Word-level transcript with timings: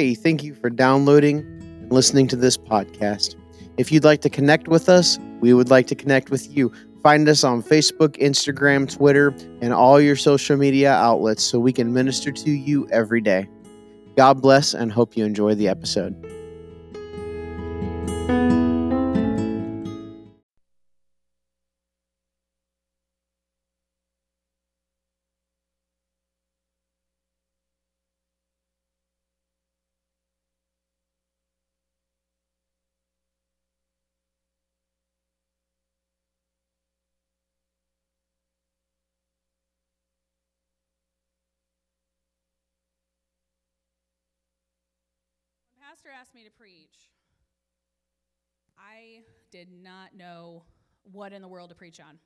Hey, 0.00 0.14
thank 0.14 0.42
you 0.42 0.54
for 0.54 0.70
downloading 0.70 1.40
and 1.40 1.92
listening 1.92 2.26
to 2.28 2.36
this 2.36 2.56
podcast. 2.56 3.36
If 3.76 3.92
you'd 3.92 4.02
like 4.02 4.22
to 4.22 4.30
connect 4.30 4.66
with 4.66 4.88
us, 4.88 5.18
we 5.40 5.52
would 5.52 5.68
like 5.68 5.86
to 5.88 5.94
connect 5.94 6.30
with 6.30 6.56
you. 6.56 6.72
Find 7.02 7.28
us 7.28 7.44
on 7.44 7.62
Facebook, 7.62 8.16
Instagram, 8.16 8.90
Twitter, 8.90 9.34
and 9.60 9.74
all 9.74 10.00
your 10.00 10.16
social 10.16 10.56
media 10.56 10.90
outlets 10.90 11.42
so 11.42 11.60
we 11.60 11.74
can 11.74 11.92
minister 11.92 12.32
to 12.32 12.50
you 12.50 12.88
every 12.88 13.20
day. 13.20 13.46
God 14.16 14.40
bless 14.40 14.72
and 14.72 14.90
hope 14.90 15.18
you 15.18 15.26
enjoy 15.26 15.54
the 15.54 15.68
episode. 15.68 16.29
Asked 46.20 46.34
me 46.34 46.44
to 46.44 46.50
preach, 46.50 47.08
I 48.76 49.22
did 49.50 49.68
not 49.82 50.14
know 50.14 50.64
what 51.12 51.32
in 51.32 51.40
the 51.40 51.48
world 51.48 51.70
to 51.70 51.74
preach 51.74 51.98
on. 51.98 52.18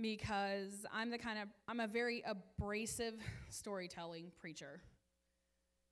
Because 0.00 0.86
I'm 0.90 1.10
the 1.10 1.18
kind 1.18 1.38
of, 1.40 1.48
I'm 1.68 1.80
a 1.80 1.86
very 1.86 2.22
abrasive 2.26 3.14
storytelling 3.50 4.32
preacher. 4.40 4.80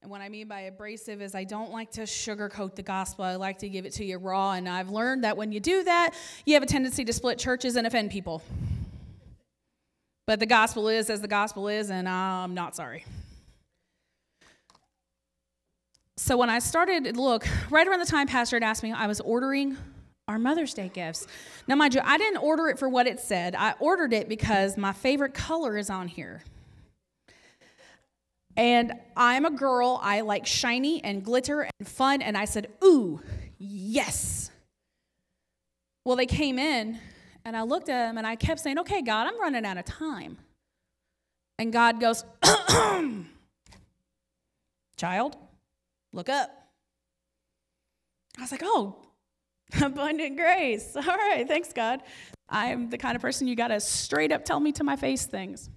And 0.00 0.10
what 0.10 0.22
I 0.22 0.30
mean 0.30 0.48
by 0.48 0.62
abrasive 0.62 1.20
is 1.20 1.34
I 1.34 1.44
don't 1.44 1.72
like 1.72 1.90
to 1.92 2.02
sugarcoat 2.02 2.74
the 2.74 2.82
gospel. 2.82 3.26
I 3.26 3.36
like 3.36 3.58
to 3.58 3.68
give 3.68 3.84
it 3.84 3.92
to 3.94 4.04
you 4.04 4.16
raw. 4.16 4.52
And 4.52 4.66
I've 4.66 4.88
learned 4.88 5.24
that 5.24 5.36
when 5.36 5.52
you 5.52 5.60
do 5.60 5.84
that, 5.84 6.14
you 6.46 6.54
have 6.54 6.62
a 6.62 6.66
tendency 6.66 7.04
to 7.04 7.12
split 7.12 7.38
churches 7.38 7.76
and 7.76 7.86
offend 7.86 8.10
people. 8.10 8.42
But 10.26 10.40
the 10.40 10.46
gospel 10.46 10.88
is 10.88 11.10
as 11.10 11.20
the 11.20 11.28
gospel 11.28 11.68
is, 11.68 11.90
and 11.90 12.08
I'm 12.08 12.54
not 12.54 12.74
sorry. 12.74 13.04
So 16.16 16.36
when 16.36 16.50
I 16.50 16.58
started, 16.58 17.16
look, 17.16 17.46
right 17.70 17.86
around 17.86 18.00
the 18.00 18.06
time 18.06 18.26
Pastor 18.26 18.56
had 18.56 18.62
asked 18.62 18.82
me, 18.82 18.92
I 18.92 19.06
was 19.06 19.20
ordering 19.20 19.76
our 20.28 20.38
Mother's 20.38 20.74
Day 20.74 20.90
gifts. 20.92 21.26
Now, 21.66 21.74
mind 21.74 21.94
you, 21.94 22.00
I 22.04 22.18
didn't 22.18 22.38
order 22.38 22.68
it 22.68 22.78
for 22.78 22.88
what 22.88 23.06
it 23.06 23.18
said. 23.18 23.54
I 23.54 23.74
ordered 23.80 24.12
it 24.12 24.28
because 24.28 24.76
my 24.76 24.92
favorite 24.92 25.34
color 25.34 25.76
is 25.76 25.90
on 25.90 26.08
here. 26.08 26.42
And 28.56 28.92
I'm 29.16 29.46
a 29.46 29.50
girl, 29.50 29.98
I 30.02 30.20
like 30.20 30.46
shiny 30.46 31.02
and 31.02 31.24
glitter 31.24 31.62
and 31.78 31.88
fun, 31.88 32.20
and 32.20 32.36
I 32.36 32.44
said, 32.44 32.68
Ooh, 32.84 33.20
yes. 33.58 34.50
Well, 36.04 36.16
they 36.16 36.26
came 36.26 36.58
in, 36.58 36.98
and 37.44 37.56
I 37.56 37.62
looked 37.62 37.88
at 37.88 38.06
them 38.06 38.18
and 38.18 38.26
I 38.26 38.36
kept 38.36 38.60
saying, 38.60 38.78
Okay, 38.80 39.00
God, 39.02 39.26
I'm 39.26 39.40
running 39.40 39.64
out 39.64 39.78
of 39.78 39.86
time. 39.86 40.36
And 41.58 41.72
God 41.72 41.98
goes, 42.00 42.24
Child, 44.96 45.36
look 46.12 46.28
up. 46.28 46.50
I 48.38 48.42
was 48.42 48.52
like, 48.52 48.62
oh, 48.64 48.96
abundant 49.82 50.36
grace. 50.36 50.92
All 50.96 51.02
right, 51.02 51.46
thanks, 51.46 51.72
God. 51.72 52.02
I'm 52.48 52.90
the 52.90 52.98
kind 52.98 53.16
of 53.16 53.22
person 53.22 53.46
you 53.46 53.56
got 53.56 53.68
to 53.68 53.80
straight 53.80 54.32
up 54.32 54.44
tell 54.44 54.60
me 54.60 54.72
to 54.72 54.84
my 54.84 54.96
face 54.96 55.26
things. 55.26 55.70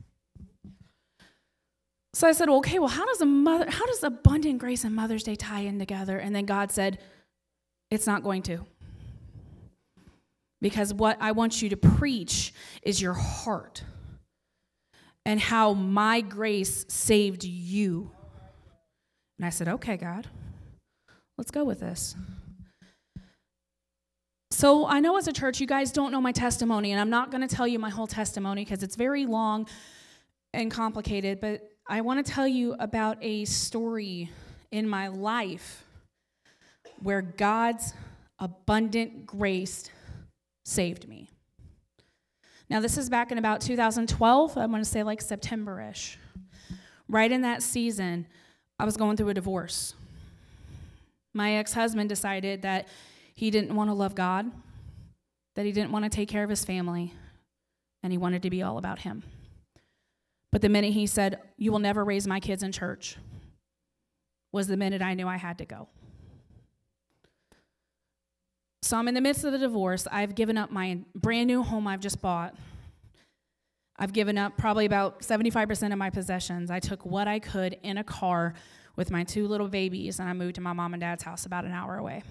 So 2.13 2.27
I 2.27 2.31
said, 2.31 2.47
well, 2.47 2.59
okay, 2.59 2.79
well, 2.79 2.87
how 2.87 3.05
does 3.05 3.19
a 3.19 3.25
mother, 3.25 3.69
how 3.69 3.85
does 3.85 4.01
abundant 4.01 4.59
grace 4.59 4.85
and 4.85 4.95
Mother's 4.95 5.23
Day 5.23 5.35
tie 5.35 5.61
in 5.61 5.79
together? 5.79 6.17
And 6.17 6.33
then 6.33 6.45
God 6.45 6.71
said, 6.71 6.99
it's 7.91 8.07
not 8.07 8.23
going 8.23 8.41
to. 8.43 8.65
Because 10.61 10.93
what 10.93 11.17
I 11.19 11.33
want 11.33 11.61
you 11.61 11.69
to 11.69 11.77
preach 11.77 12.53
is 12.81 13.01
your 13.01 13.13
heart 13.13 13.83
and 15.25 15.39
how 15.39 15.73
my 15.73 16.21
grace 16.21 16.85
saved 16.87 17.43
you. 17.43 18.11
And 19.37 19.45
I 19.45 19.49
said, 19.49 19.67
okay, 19.67 19.97
God, 19.97 20.27
let's 21.37 21.51
go 21.51 21.63
with 21.63 21.79
this. 21.79 22.15
So 24.51 24.87
I 24.87 25.01
know 25.01 25.17
as 25.17 25.27
a 25.27 25.33
church, 25.33 25.59
you 25.59 25.67
guys 25.67 25.91
don't 25.91 26.11
know 26.11 26.21
my 26.21 26.31
testimony, 26.31 26.91
and 26.91 27.01
I'm 27.01 27.09
not 27.09 27.29
going 27.29 27.45
to 27.45 27.53
tell 27.53 27.67
you 27.67 27.77
my 27.77 27.89
whole 27.89 28.07
testimony 28.07 28.63
because 28.63 28.83
it's 28.83 28.95
very 28.95 29.25
long 29.25 29.67
and 30.53 30.71
complicated, 30.71 31.41
but 31.41 31.69
I 31.87 32.01
want 32.01 32.25
to 32.25 32.31
tell 32.31 32.47
you 32.47 32.75
about 32.79 33.17
a 33.21 33.45
story 33.45 34.31
in 34.71 34.87
my 34.87 35.09
life 35.09 35.83
where 37.01 37.21
God's 37.21 37.93
abundant 38.39 39.25
grace 39.25 39.89
saved 40.63 41.07
me. 41.07 41.29
Now, 42.69 42.79
this 42.79 42.97
is 42.97 43.09
back 43.09 43.31
in 43.31 43.37
about 43.37 43.61
2012. 43.61 44.57
I'm 44.57 44.71
going 44.71 44.81
to 44.81 44.89
say 44.89 45.03
like 45.03 45.21
September 45.21 45.81
ish. 45.81 46.17
Right 47.07 47.31
in 47.31 47.41
that 47.41 47.61
season, 47.61 48.25
I 48.77 48.85
was 48.85 48.97
going 48.97 49.17
through 49.17 49.29
a 49.29 49.33
divorce. 49.33 49.93
My 51.33 51.53
ex 51.55 51.73
husband 51.73 52.09
decided 52.09 52.61
that 52.61 52.87
he 53.33 53.51
didn't 53.51 53.75
want 53.75 53.89
to 53.89 53.93
love 53.93 54.15
God, 54.15 54.51
that 55.55 55.65
he 55.65 55.71
didn't 55.71 55.91
want 55.91 56.05
to 56.05 56.09
take 56.09 56.29
care 56.29 56.43
of 56.43 56.49
his 56.49 56.65
family, 56.65 57.13
and 58.03 58.11
he 58.11 58.17
wanted 58.17 58.41
to 58.43 58.49
be 58.49 58.61
all 58.63 58.77
about 58.77 58.99
him. 58.99 59.23
But 60.51 60.61
the 60.61 60.69
minute 60.69 60.93
he 60.93 61.05
said, 61.05 61.39
You 61.57 61.71
will 61.71 61.79
never 61.79 62.03
raise 62.03 62.27
my 62.27 62.39
kids 62.39 62.63
in 62.63 62.71
church, 62.71 63.17
was 64.51 64.67
the 64.67 64.77
minute 64.77 65.01
I 65.01 65.13
knew 65.13 65.27
I 65.27 65.37
had 65.37 65.57
to 65.57 65.65
go. 65.65 65.89
So 68.81 68.97
I'm 68.97 69.07
in 69.07 69.15
the 69.15 69.21
midst 69.21 69.43
of 69.43 69.51
the 69.51 69.57
divorce. 69.57 70.07
I've 70.11 70.35
given 70.35 70.57
up 70.57 70.71
my 70.71 70.99
brand 71.15 71.47
new 71.47 71.63
home 71.63 71.87
I've 71.87 71.99
just 71.99 72.21
bought. 72.21 72.55
I've 73.97 74.13
given 74.13 74.37
up 74.37 74.57
probably 74.57 74.85
about 74.85 75.21
75% 75.21 75.91
of 75.91 75.97
my 75.97 76.09
possessions. 76.09 76.69
I 76.69 76.79
took 76.79 77.05
what 77.05 77.27
I 77.27 77.39
could 77.39 77.77
in 77.81 77.97
a 77.97 78.03
car 78.03 78.53
with 78.95 79.11
my 79.11 79.23
two 79.23 79.47
little 79.47 79.67
babies 79.67 80.19
and 80.19 80.27
I 80.27 80.33
moved 80.33 80.55
to 80.55 80.61
my 80.61 80.73
mom 80.73 80.93
and 80.93 81.01
dad's 81.01 81.23
house 81.23 81.45
about 81.45 81.65
an 81.65 81.71
hour 81.71 81.97
away. 81.97 82.23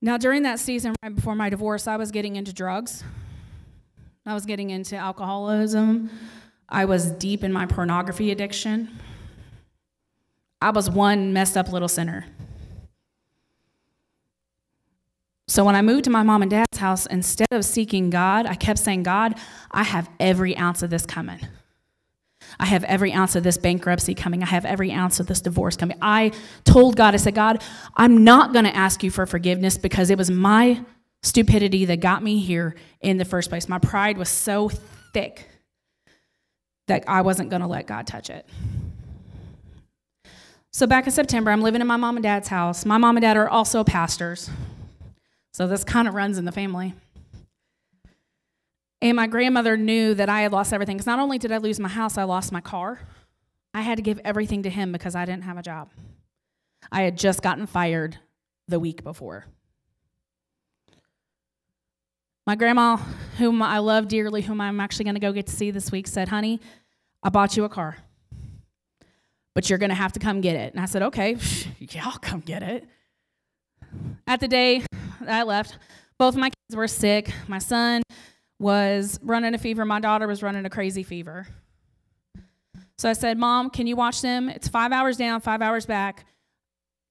Now, 0.00 0.18
during 0.18 0.42
that 0.42 0.58
season, 0.58 0.94
right 1.02 1.14
before 1.14 1.34
my 1.34 1.48
divorce, 1.48 1.86
I 1.86 1.96
was 1.96 2.10
getting 2.10 2.36
into 2.36 2.52
drugs. 2.52 3.02
I 4.26 4.34
was 4.34 4.44
getting 4.44 4.70
into 4.70 4.96
alcoholism. 4.96 6.10
I 6.68 6.84
was 6.84 7.10
deep 7.10 7.42
in 7.42 7.52
my 7.52 7.66
pornography 7.66 8.30
addiction. 8.30 8.98
I 10.60 10.70
was 10.70 10.90
one 10.90 11.32
messed 11.32 11.56
up 11.56 11.72
little 11.72 11.88
sinner. 11.88 12.26
So 15.54 15.62
when 15.62 15.76
I 15.76 15.82
moved 15.82 16.02
to 16.06 16.10
my 16.10 16.24
mom 16.24 16.42
and 16.42 16.50
dad's 16.50 16.78
house, 16.78 17.06
instead 17.06 17.46
of 17.52 17.64
seeking 17.64 18.10
God, 18.10 18.44
I 18.44 18.56
kept 18.56 18.80
saying, 18.80 19.04
God, 19.04 19.38
I 19.70 19.84
have 19.84 20.10
every 20.18 20.56
ounce 20.56 20.82
of 20.82 20.90
this 20.90 21.06
coming. 21.06 21.38
I 22.58 22.64
have 22.64 22.82
every 22.82 23.12
ounce 23.12 23.36
of 23.36 23.44
this 23.44 23.56
bankruptcy 23.56 24.16
coming. 24.16 24.42
I 24.42 24.46
have 24.46 24.64
every 24.64 24.90
ounce 24.90 25.20
of 25.20 25.28
this 25.28 25.40
divorce 25.40 25.76
coming. 25.76 25.96
I 26.02 26.32
told 26.64 26.96
God, 26.96 27.14
I 27.14 27.18
said, 27.18 27.36
God, 27.36 27.62
I'm 27.94 28.24
not 28.24 28.52
going 28.52 28.64
to 28.64 28.74
ask 28.74 29.04
you 29.04 29.12
for 29.12 29.26
forgiveness 29.26 29.78
because 29.78 30.10
it 30.10 30.18
was 30.18 30.28
my 30.28 30.84
stupidity 31.22 31.84
that 31.84 32.00
got 32.00 32.20
me 32.20 32.40
here 32.40 32.74
in 33.00 33.18
the 33.18 33.24
first 33.24 33.48
place. 33.48 33.68
My 33.68 33.78
pride 33.78 34.18
was 34.18 34.30
so 34.30 34.70
thick 35.12 35.46
that 36.88 37.04
I 37.06 37.20
wasn't 37.20 37.50
going 37.50 37.62
to 37.62 37.68
let 37.68 37.86
God 37.86 38.08
touch 38.08 38.28
it. 38.28 38.44
So 40.72 40.88
back 40.88 41.06
in 41.06 41.12
September, 41.12 41.52
I'm 41.52 41.62
living 41.62 41.80
in 41.80 41.86
my 41.86 41.96
mom 41.96 42.16
and 42.16 42.24
dad's 42.24 42.48
house. 42.48 42.84
My 42.84 42.98
mom 42.98 43.16
and 43.16 43.22
dad 43.22 43.36
are 43.36 43.48
also 43.48 43.84
pastors. 43.84 44.50
So 45.54 45.68
this 45.68 45.84
kind 45.84 46.08
of 46.08 46.14
runs 46.14 46.36
in 46.36 46.44
the 46.44 46.52
family. 46.52 46.94
And 49.00 49.14
my 49.14 49.28
grandmother 49.28 49.76
knew 49.76 50.12
that 50.14 50.28
I 50.28 50.40
had 50.40 50.50
lost 50.50 50.72
everything 50.72 50.96
because 50.96 51.06
not 51.06 51.20
only 51.20 51.38
did 51.38 51.52
I 51.52 51.58
lose 51.58 51.78
my 51.78 51.88
house, 51.88 52.18
I 52.18 52.24
lost 52.24 52.50
my 52.50 52.60
car. 52.60 52.98
I 53.72 53.82
had 53.82 53.96
to 53.96 54.02
give 54.02 54.18
everything 54.24 54.64
to 54.64 54.70
him 54.70 54.90
because 54.90 55.14
I 55.14 55.24
didn't 55.24 55.44
have 55.44 55.56
a 55.56 55.62
job. 55.62 55.90
I 56.90 57.02
had 57.02 57.16
just 57.16 57.40
gotten 57.40 57.66
fired 57.66 58.18
the 58.66 58.80
week 58.80 59.04
before. 59.04 59.46
My 62.48 62.56
grandma, 62.56 62.96
whom 63.38 63.62
I 63.62 63.78
love 63.78 64.08
dearly, 64.08 64.42
whom 64.42 64.60
I'm 64.60 64.80
actually 64.80 65.04
going 65.04 65.14
to 65.14 65.20
go 65.20 65.32
get 65.32 65.46
to 65.46 65.52
see 65.52 65.70
this 65.70 65.92
week, 65.92 66.08
said, 66.08 66.28
Honey, 66.28 66.60
I 67.22 67.28
bought 67.28 67.56
you 67.56 67.64
a 67.64 67.68
car, 67.68 67.98
but 69.54 69.70
you're 69.70 69.78
going 69.78 69.90
to 69.90 69.94
have 69.94 70.12
to 70.12 70.18
come 70.18 70.40
get 70.40 70.56
it. 70.56 70.72
And 70.72 70.82
I 70.82 70.86
said, 70.86 71.02
Okay, 71.02 71.36
yeah, 71.78 72.06
I'll 72.06 72.18
come 72.18 72.40
get 72.40 72.62
it. 72.62 72.84
At 74.26 74.40
the 74.40 74.48
day 74.48 74.84
I 75.28 75.42
left, 75.42 75.78
both 76.18 76.36
my 76.36 76.50
kids 76.50 76.76
were 76.76 76.88
sick. 76.88 77.32
My 77.48 77.58
son 77.58 78.02
was 78.58 79.18
running 79.22 79.54
a 79.54 79.58
fever. 79.58 79.84
My 79.84 80.00
daughter 80.00 80.26
was 80.26 80.42
running 80.42 80.64
a 80.64 80.70
crazy 80.70 81.02
fever. 81.02 81.46
So 82.98 83.10
I 83.10 83.12
said, 83.12 83.38
Mom, 83.38 83.70
can 83.70 83.86
you 83.86 83.96
watch 83.96 84.22
them? 84.22 84.48
It's 84.48 84.68
five 84.68 84.92
hours 84.92 85.16
down, 85.16 85.40
five 85.40 85.60
hours 85.60 85.86
back. 85.86 86.24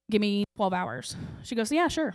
Give 0.10 0.22
me 0.22 0.46
12 0.56 0.74
hours. 0.74 1.16
She 1.44 1.56
goes, 1.56 1.72
Yeah, 1.72 1.88
sure. 1.88 2.14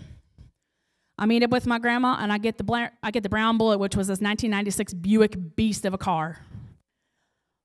I 1.18 1.26
meet 1.26 1.42
up 1.42 1.50
with 1.50 1.66
my 1.66 1.78
grandma 1.78 2.16
and 2.20 2.32
I 2.32 2.38
get 2.38 2.58
the 2.58 2.64
bla- 2.64 2.92
I 3.02 3.10
get 3.10 3.24
the 3.24 3.28
brown 3.28 3.58
bullet, 3.58 3.78
which 3.78 3.96
was 3.96 4.06
this 4.06 4.20
1996 4.20 4.94
Buick 4.94 5.56
beast 5.56 5.84
of 5.84 5.92
a 5.92 5.98
car. 5.98 6.38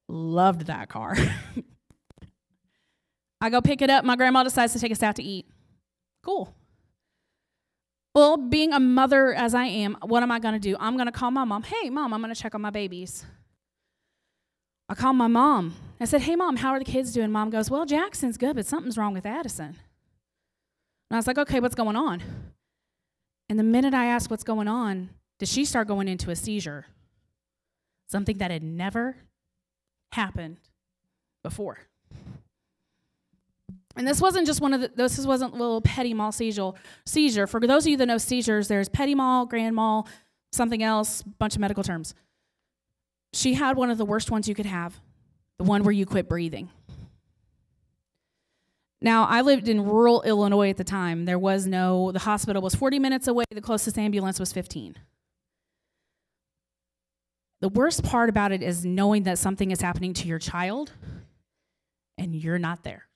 Loved 0.09 0.68
that 0.68 0.89
car. 0.89 1.15
I 3.41 3.50
go 3.50 3.62
pick 3.62 3.81
it 3.81 3.89
up. 3.89 4.06
My 4.06 4.15
grandma 4.15 4.44
decides 4.44 4.74
to 4.74 4.80
take 4.80 4.91
us 4.91 5.03
out 5.03 5.18
to 5.18 5.24
eat. 5.24 5.45
Cool. 6.24 6.53
Well, 8.13 8.38
being 8.38 8.74
a 8.74 8.80
mother 8.80 9.33
as 9.33 9.56
I 9.56 9.65
am, 9.65 9.98
what 10.01 10.21
am 10.21 10.31
I 10.31 10.39
going 10.39 10.54
to 10.54 10.60
do? 10.60 10.77
I'm 10.80 10.95
going 10.95 11.07
to 11.07 11.12
call 11.12 11.31
my 11.31 11.45
mom. 11.45 11.63
Hey, 11.63 11.89
mom, 11.89 12.13
I'm 12.13 12.21
going 12.21 12.33
to 12.33 12.39
check 12.39 12.54
on 12.54 12.62
my 12.62 12.69
babies. 12.69 13.25
I 14.88 14.94
called 14.94 15.15
my 15.15 15.27
mom. 15.27 15.75
I 16.00 16.06
said, 16.06 16.21
Hey, 16.21 16.36
mom, 16.36 16.57
how 16.57 16.71
are 16.71 16.80
the 16.80 16.86
kids 16.86 17.13
doing? 17.13 17.31
Mom 17.31 17.50
goes, 17.50 17.71
Well, 17.71 17.86
Jackson's 17.86 18.38
good, 18.38 18.56
but 18.56 18.65
something's 18.65 18.98
wrong 18.98 19.13
with 19.13 19.25
Addison. 19.25 19.65
And 19.65 19.77
I 21.12 21.15
was 21.15 21.25
like, 21.25 21.38
Okay, 21.38 21.60
what's 21.60 21.75
going 21.75 21.95
on? 21.95 22.21
And 23.50 23.57
the 23.57 23.63
minute 23.63 23.94
I 23.94 24.06
asked 24.06 24.30
what's 24.30 24.44
going 24.44 24.68
on, 24.68 25.09
did 25.39 25.50
she 25.50 25.66
start 25.66 25.88
going 25.88 26.07
into 26.07 26.30
a 26.30 26.36
seizure? 26.36 26.86
Something 28.07 28.38
that 28.38 28.51
had 28.51 28.63
never 28.63 29.18
happened 30.12 30.57
before. 31.44 31.80
And 33.95 34.07
this 34.07 34.19
wasn't 34.19 34.48
just 34.48 34.60
one 34.60 34.74
of 34.74 34.81
the, 34.81 34.92
this 34.95 35.24
wasn't 35.25 35.54
a 35.54 35.56
little 35.56 35.81
petit 35.81 36.13
mal 36.13 36.31
seizure. 36.31 36.72
Seizure. 37.06 37.48
For 37.48 37.60
those 37.60 37.86
of 37.86 37.92
you 37.92 37.98
that 37.98 38.07
know 38.07 38.18
seizures, 38.18 38.68
there's 38.68 38.90
petit 38.90 39.13
mal, 39.13 39.45
grand 39.45 39.75
mal, 39.75 40.07
something 40.51 40.81
else, 40.81 41.22
bunch 41.22 41.56
of 41.56 41.62
medical 41.62 41.84
terms. 41.84 42.16
She 43.34 43.54
had 43.54 43.78
one 43.78 43.90
of 43.90 43.98
the 43.98 44.06
worst 44.06 44.31
ones 44.31 44.48
you 44.48 44.56
could 44.56 44.66
have, 44.66 45.00
the 45.57 45.63
one 45.63 45.84
where 45.84 45.92
you 45.92 46.06
quit 46.06 46.28
breathing. 46.28 46.69
Now, 49.01 49.25
I 49.25 49.42
lived 49.42 49.68
in 49.68 49.84
rural 49.84 50.22
Illinois 50.24 50.69
at 50.69 50.78
the 50.78 50.84
time. 50.84 51.25
There 51.25 51.38
was 51.38 51.68
no, 51.68 52.12
the 52.13 52.19
hospital 52.19 52.62
was 52.62 52.74
40 52.74 53.00
minutes 53.00 53.28
away, 53.28 53.44
the 53.51 53.62
closest 53.62 53.98
ambulance 53.98 54.40
was 54.40 54.54
15. 54.54 54.95
The 57.60 57.69
worst 57.69 58.04
part 58.04 58.30
about 58.30 58.51
it 58.51 58.63
is 58.63 58.86
knowing 58.86 59.24
that 59.24 59.40
something 59.40 59.72
is 59.72 59.81
happening 59.81 60.13
to 60.16 60.28
your 60.28 60.40
child 60.40 60.92
and 62.18 62.36
you're 62.36 62.60
not 62.60 62.84
there. 62.84 63.07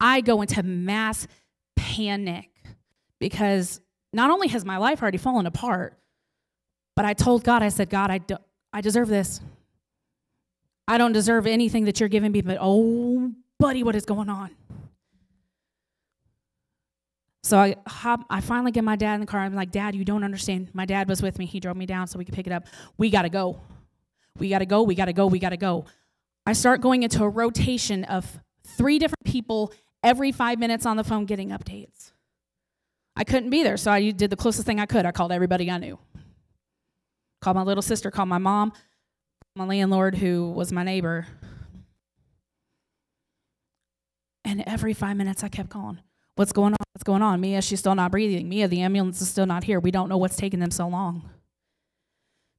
I 0.00 0.20
go 0.20 0.40
into 0.40 0.62
mass 0.62 1.28
panic 1.76 2.50
because 3.18 3.80
not 4.12 4.30
only 4.30 4.48
has 4.48 4.64
my 4.64 4.78
life 4.78 5.02
already 5.02 5.18
fallen 5.18 5.46
apart, 5.46 5.98
but 6.96 7.04
I 7.04 7.12
told 7.12 7.44
God, 7.44 7.62
I 7.62 7.68
said, 7.68 7.90
God, 7.90 8.10
I, 8.10 8.18
do, 8.18 8.36
I 8.72 8.80
deserve 8.80 9.08
this. 9.08 9.40
I 10.88 10.98
don't 10.98 11.12
deserve 11.12 11.46
anything 11.46 11.84
that 11.84 12.00
you're 12.00 12.08
giving 12.08 12.32
me, 12.32 12.40
but 12.40 12.58
oh, 12.60 13.32
buddy, 13.58 13.82
what 13.82 13.94
is 13.94 14.04
going 14.04 14.28
on? 14.28 14.50
So 17.42 17.58
I 17.58 17.76
hop, 17.86 18.24
I 18.28 18.40
finally 18.40 18.70
get 18.70 18.84
my 18.84 18.96
dad 18.96 19.14
in 19.14 19.20
the 19.20 19.26
car. 19.26 19.40
I'm 19.40 19.54
like, 19.54 19.70
Dad, 19.70 19.94
you 19.94 20.04
don't 20.04 20.24
understand. 20.24 20.68
My 20.72 20.84
dad 20.84 21.08
was 21.08 21.22
with 21.22 21.38
me. 21.38 21.46
He 21.46 21.58
drove 21.58 21.76
me 21.76 21.86
down 21.86 22.06
so 22.06 22.18
we 22.18 22.24
could 22.24 22.34
pick 22.34 22.46
it 22.46 22.52
up. 22.52 22.66
We 22.98 23.10
got 23.10 23.22
to 23.22 23.28
go. 23.28 23.60
We 24.38 24.50
got 24.50 24.58
to 24.58 24.66
go. 24.66 24.82
We 24.82 24.94
got 24.94 25.06
to 25.06 25.12
go. 25.12 25.26
We 25.26 25.38
got 25.38 25.50
to 25.50 25.56
go. 25.56 25.86
I 26.46 26.52
start 26.52 26.80
going 26.80 27.02
into 27.02 27.24
a 27.24 27.28
rotation 27.28 28.04
of 28.04 28.38
three 28.66 28.98
different 28.98 29.24
people 29.24 29.72
every 30.02 30.32
five 30.32 30.58
minutes 30.58 30.86
on 30.86 30.96
the 30.96 31.04
phone 31.04 31.26
getting 31.26 31.50
updates. 31.50 32.12
I 33.16 33.24
couldn't 33.24 33.50
be 33.50 33.62
there, 33.62 33.76
so 33.76 33.90
I 33.90 34.10
did 34.10 34.30
the 34.30 34.36
closest 34.36 34.66
thing 34.66 34.80
I 34.80 34.86
could. 34.86 35.04
I 35.04 35.12
called 35.12 35.32
everybody 35.32 35.70
I 35.70 35.78
knew. 35.78 35.98
Called 37.40 37.56
my 37.56 37.62
little 37.62 37.82
sister, 37.82 38.10
called 38.10 38.28
my 38.28 38.38
mom, 38.38 38.72
my 39.56 39.64
landlord, 39.64 40.14
who 40.14 40.50
was 40.52 40.72
my 40.72 40.82
neighbor. 40.82 41.26
And 44.44 44.62
every 44.66 44.94
five 44.94 45.16
minutes 45.16 45.44
I 45.44 45.48
kept 45.48 45.70
calling. 45.70 46.00
What's 46.36 46.52
going 46.52 46.72
on? 46.72 46.78
What's 46.94 47.04
going 47.04 47.22
on? 47.22 47.40
Mia, 47.40 47.60
she's 47.60 47.80
still 47.80 47.94
not 47.94 48.10
breathing. 48.10 48.48
Mia, 48.48 48.68
the 48.68 48.80
ambulance 48.80 49.20
is 49.20 49.28
still 49.28 49.46
not 49.46 49.64
here. 49.64 49.80
We 49.80 49.90
don't 49.90 50.08
know 50.08 50.16
what's 50.16 50.36
taking 50.36 50.60
them 50.60 50.70
so 50.70 50.88
long. 50.88 51.28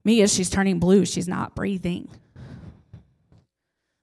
Mia, 0.03 0.27
she's 0.27 0.49
turning 0.49 0.79
blue. 0.79 1.05
She's 1.05 1.27
not 1.27 1.55
breathing. 1.55 2.09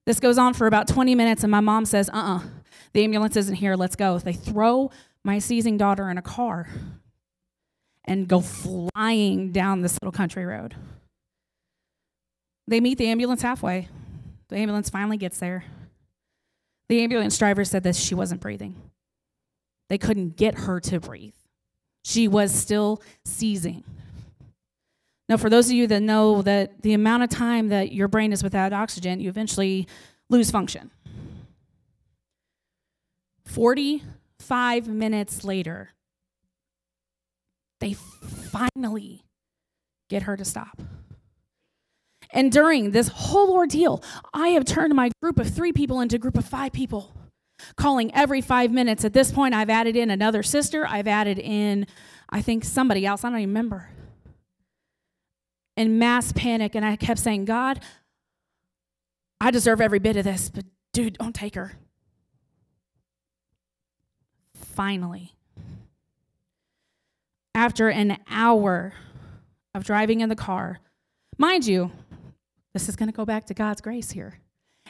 This 0.07 0.21
goes 0.21 0.39
on 0.39 0.55
for 0.55 0.67
about 0.67 0.89
20 0.89 1.15
minutes, 1.15 1.45
and 1.45 1.51
my 1.51 1.61
mom 1.61 1.85
says, 1.85 2.09
uh 2.09 2.17
uh-uh, 2.17 2.37
uh 2.37 2.41
the 2.93 3.05
ambulance 3.05 3.37
isn't 3.37 3.57
here. 3.57 3.77
Let's 3.77 3.97
go. 3.97 4.19
They 4.19 4.33
throw 4.33 4.91
my 5.25 5.39
seizing 5.39 5.77
daughter 5.77 6.11
in 6.11 6.19
a 6.19 6.23
car 6.23 6.69
and 8.05 8.27
go 8.27 8.41
flying 8.41 9.53
down 9.53 9.83
this 9.83 9.99
little 10.01 10.13
country 10.13 10.47
road. 10.47 10.75
They 12.67 12.81
meet 12.81 12.99
the 12.99 13.09
ambulance 13.09 13.43
halfway. 13.43 13.89
The 14.49 14.57
ambulance 14.57 14.91
finally 14.91 15.17
gets 15.17 15.39
there. 15.39 15.65
The 16.89 17.03
ambulance 17.03 17.37
driver 17.37 17.65
said 17.65 17.83
that 17.83 17.97
she 17.97 18.15
wasn't 18.15 18.41
breathing. 18.41 18.77
They 19.89 19.99
couldn't 19.99 20.37
get 20.37 20.61
her 20.61 20.81
to 20.81 21.01
breathe. 21.01 21.35
She 22.05 22.29
was 22.29 22.55
still 22.55 23.03
seizing. 23.25 23.85
Now, 25.29 25.37
for 25.37 25.51
those 25.51 25.67
of 25.67 25.73
you 25.73 25.87
that 25.89 26.01
know 26.01 26.41
that 26.43 26.81
the 26.81 26.95
amount 26.95 27.23
of 27.23 27.29
time 27.29 27.69
that 27.69 27.93
your 27.93 28.09
brain 28.09 28.33
is 28.33 28.43
without 28.43 28.73
oxygen, 28.73 29.21
you 29.21 29.29
eventually 29.29 29.87
lose 30.31 30.51
function. 30.51 30.91
45 33.49 34.89
minutes 34.89 35.43
later, 35.43 35.91
they 37.81 37.95
finally 37.95 39.25
get 40.11 40.23
her 40.25 40.37
to 40.37 40.45
stop. 40.45 40.81
And 42.31 42.53
during 42.53 42.91
this 42.91 43.09
whole 43.09 43.53
ordeal, 43.53 44.03
I 44.35 44.49
have 44.49 44.65
turned 44.65 44.95
my 44.95 45.11
group 45.23 45.39
of 45.39 45.49
three 45.49 45.73
people 45.73 46.01
into 46.01 46.17
a 46.17 46.19
group 46.19 46.37
of 46.37 46.45
five 46.45 46.73
people, 46.73 47.15
calling 47.77 48.15
every 48.15 48.43
five 48.43 48.71
minutes. 48.71 49.05
At 49.05 49.15
this 49.15 49.33
point, 49.33 49.55
I've 49.55 49.71
added 49.71 49.97
in 49.97 50.11
another 50.11 50.43
sister. 50.43 50.87
I've 50.87 51.09
added 51.09 51.39
in, 51.39 51.87
I 52.29 52.43
think, 52.43 52.65
somebody 52.65 53.07
else. 53.07 53.25
I 53.25 53.31
don't 53.31 53.39
even 53.39 53.49
remember. 53.49 53.89
In 55.77 55.99
mass 55.99 56.33
panic, 56.33 56.75
and 56.75 56.85
I 56.85 56.97
kept 56.97 57.21
saying, 57.21 57.47
God, 57.47 57.81
I 59.41 59.51
deserve 59.51 59.81
every 59.81 60.01
bit 60.01 60.17
of 60.17 60.25
this, 60.25 60.51
but 60.51 60.65
dude, 60.93 61.17
don't 61.17 61.35
take 61.35 61.55
her 61.55 61.73
finally, 64.79 65.35
after 67.53 67.89
an 67.89 68.17
hour 68.31 68.93
of 69.75 69.83
driving 69.83 70.21
in 70.21 70.29
the 70.29 70.37
car, 70.37 70.79
mind 71.37 71.67
you, 71.67 71.91
this 72.75 72.89
is 72.89 72.95
going 72.95 73.09
to 73.09 73.13
go 73.13 73.25
back 73.25 73.45
to 73.45 73.55
God's 73.55 73.81
grace 73.81 74.13
here. 74.13 74.39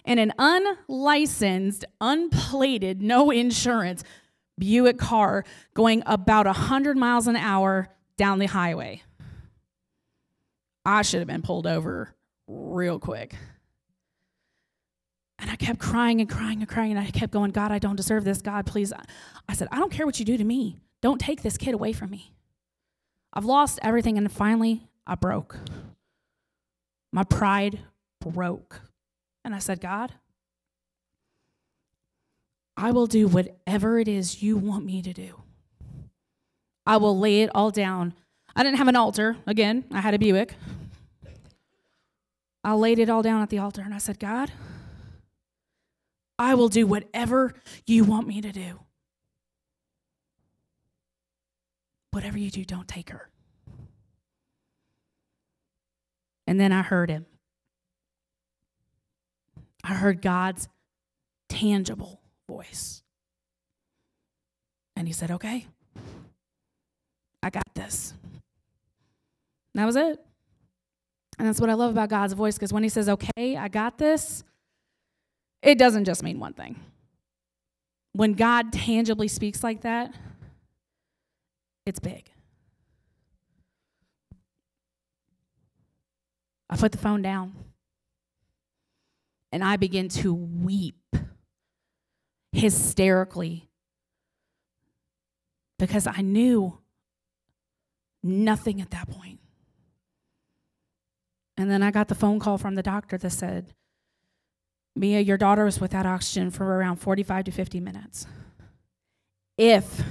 In 0.05 0.19
an 0.19 0.35
unlicensed, 0.39 1.87
unplated, 2.03 3.01
no 3.01 3.31
insurance 3.31 4.05
Buick 4.59 4.99
car 4.99 5.47
going 5.73 6.03
about 6.05 6.45
100 6.45 6.99
miles 6.99 7.27
an 7.27 7.37
hour 7.37 7.89
down 8.19 8.41
the 8.41 8.47
highway. 8.47 9.03
I 10.85 11.01
should 11.01 11.21
have 11.21 11.29
been 11.29 11.41
pulled 11.41 11.67
over 11.67 12.15
real 12.47 12.99
quick. 12.99 13.35
And 15.39 15.51
I 15.51 15.57
kept 15.57 15.79
crying 15.79 16.21
and 16.21 16.29
crying 16.29 16.61
and 16.61 16.69
crying. 16.69 16.91
And 16.91 17.01
I 17.01 17.11
kept 17.11 17.33
going, 17.33 17.53
God, 17.53 17.71
I 17.71 17.79
don't 17.79 17.97
deserve 17.97 18.25
this. 18.25 18.43
God, 18.43 18.67
please. 18.67 18.93
I 19.49 19.55
said, 19.55 19.69
I 19.71 19.79
don't 19.79 19.93
care 19.93 20.05
what 20.05 20.19
you 20.19 20.25
do 20.25 20.37
to 20.37 20.45
me. 20.45 20.79
Don't 21.01 21.21
take 21.21 21.43
this 21.43 21.57
kid 21.57 21.75
away 21.75 21.93
from 21.93 22.11
me. 22.11 22.33
I've 23.33 23.45
lost 23.45 23.79
everything. 23.83 24.19
And 24.19 24.31
finally, 24.31 24.89
I 25.07 25.15
broke. 25.15 25.57
My 27.13 27.25
pride 27.25 27.81
broke. 28.21 28.81
And 29.45 29.55
I 29.55 29.61
said, 29.61 29.81
God, 29.81 30.13
I 32.77 32.91
will 32.91 33.07
do 33.07 33.27
whatever 33.29 33.99
it 33.99 34.09
is 34.09 34.43
you 34.43 34.57
want 34.57 34.85
me 34.85 35.03
to 35.03 35.13
do. 35.13 35.43
I 36.87 36.97
will 36.97 37.19
lay 37.19 37.43
it 37.43 37.51
all 37.55 37.71
down. 37.71 38.15
I 38.57 38.63
didn't 38.63 38.79
have 38.79 38.89
an 38.89 38.97
altar. 38.97 39.37
Again, 39.47 39.85
I 39.93 40.01
had 40.01 40.15
a 40.15 40.19
Buick. 40.19 40.55
I 42.65 42.75
laid 42.75 42.99
it 42.99 43.09
all 43.09 43.23
down 43.23 43.41
at 43.41 43.51
the 43.51 43.59
altar 43.59 43.83
and 43.83 43.95
I 43.95 43.99
said, 43.99 44.19
God, 44.19 44.53
I 46.39 46.55
will 46.55 46.69
do 46.69 46.87
whatever 46.87 47.55
you 47.87 48.05
want 48.05 48.29
me 48.29 48.41
to 48.41 48.53
do. 48.53 48.81
Whatever 52.13 52.39
you 52.39 52.51
do, 52.51 52.65
don't 52.65 52.89
take 52.89 53.11
her. 53.11 53.29
And 56.47 56.59
then 56.59 56.73
I 56.73 56.83
heard 56.83 57.11
him. 57.11 57.27
I 59.85 59.95
heard 59.95 60.23
God's 60.23 60.69
tangible 61.49 62.21
voice. 62.49 63.03
And 64.97 65.07
he 65.07 65.13
said, 65.13 65.31
Okay, 65.31 65.67
I 67.43 67.51
got 67.51 67.75
this. 67.75 68.15
And 69.75 69.83
that 69.83 69.87
was 69.87 69.97
it. 69.97 70.25
And 71.39 71.47
that's 71.47 71.61
what 71.61 71.71
I 71.71 71.75
love 71.75 71.91
about 71.91 72.09
God's 72.09 72.33
voice 72.33 72.55
because 72.55 72.73
when 72.73 72.83
he 72.83 72.89
says, 72.89 73.09
Okay, 73.09 73.57
I 73.57 73.69
got 73.69 73.99
this, 73.99 74.43
it 75.63 75.79
doesn't 75.79 76.05
just 76.05 76.23
mean 76.23 76.39
one 76.39 76.55
thing. 76.55 76.81
When 78.13 78.33
God 78.33 78.73
tangibly 78.73 79.29
speaks 79.29 79.63
like 79.63 79.83
that, 79.83 80.15
it's 81.87 82.01
big. 82.01 82.31
I 86.71 86.77
put 86.77 86.93
the 86.93 86.99
phone 86.99 87.23
down 87.23 87.55
and 89.53 89.65
I 89.65 89.77
begin 89.77 90.09
to 90.09 90.35
weep 90.35 91.17
hysterically 92.53 93.69
because 95.79 96.07
I 96.07 96.21
knew 96.21 96.79
nothing 98.23 98.81
at 98.81 98.91
that 98.91 99.09
point. 99.09 99.41
And 101.57 101.71
then 101.71 101.83
I 101.83 101.91
got 101.91 102.09
the 102.09 102.15
phone 102.15 102.39
call 102.39 102.59
from 102.59 102.75
the 102.75 102.83
doctor 102.83 103.17
that 103.19 103.31
said, 103.31 103.75
Mia, 104.99 105.21
your 105.21 105.39
daughter 105.39 105.65
was 105.65 105.81
without 105.81 106.07
oxygen 106.07 106.51
for 106.51 106.65
around 106.65 106.97
45 106.97 107.45
to 107.45 107.51
50 107.53 107.79
minutes. 107.79 108.27
If 109.57 110.03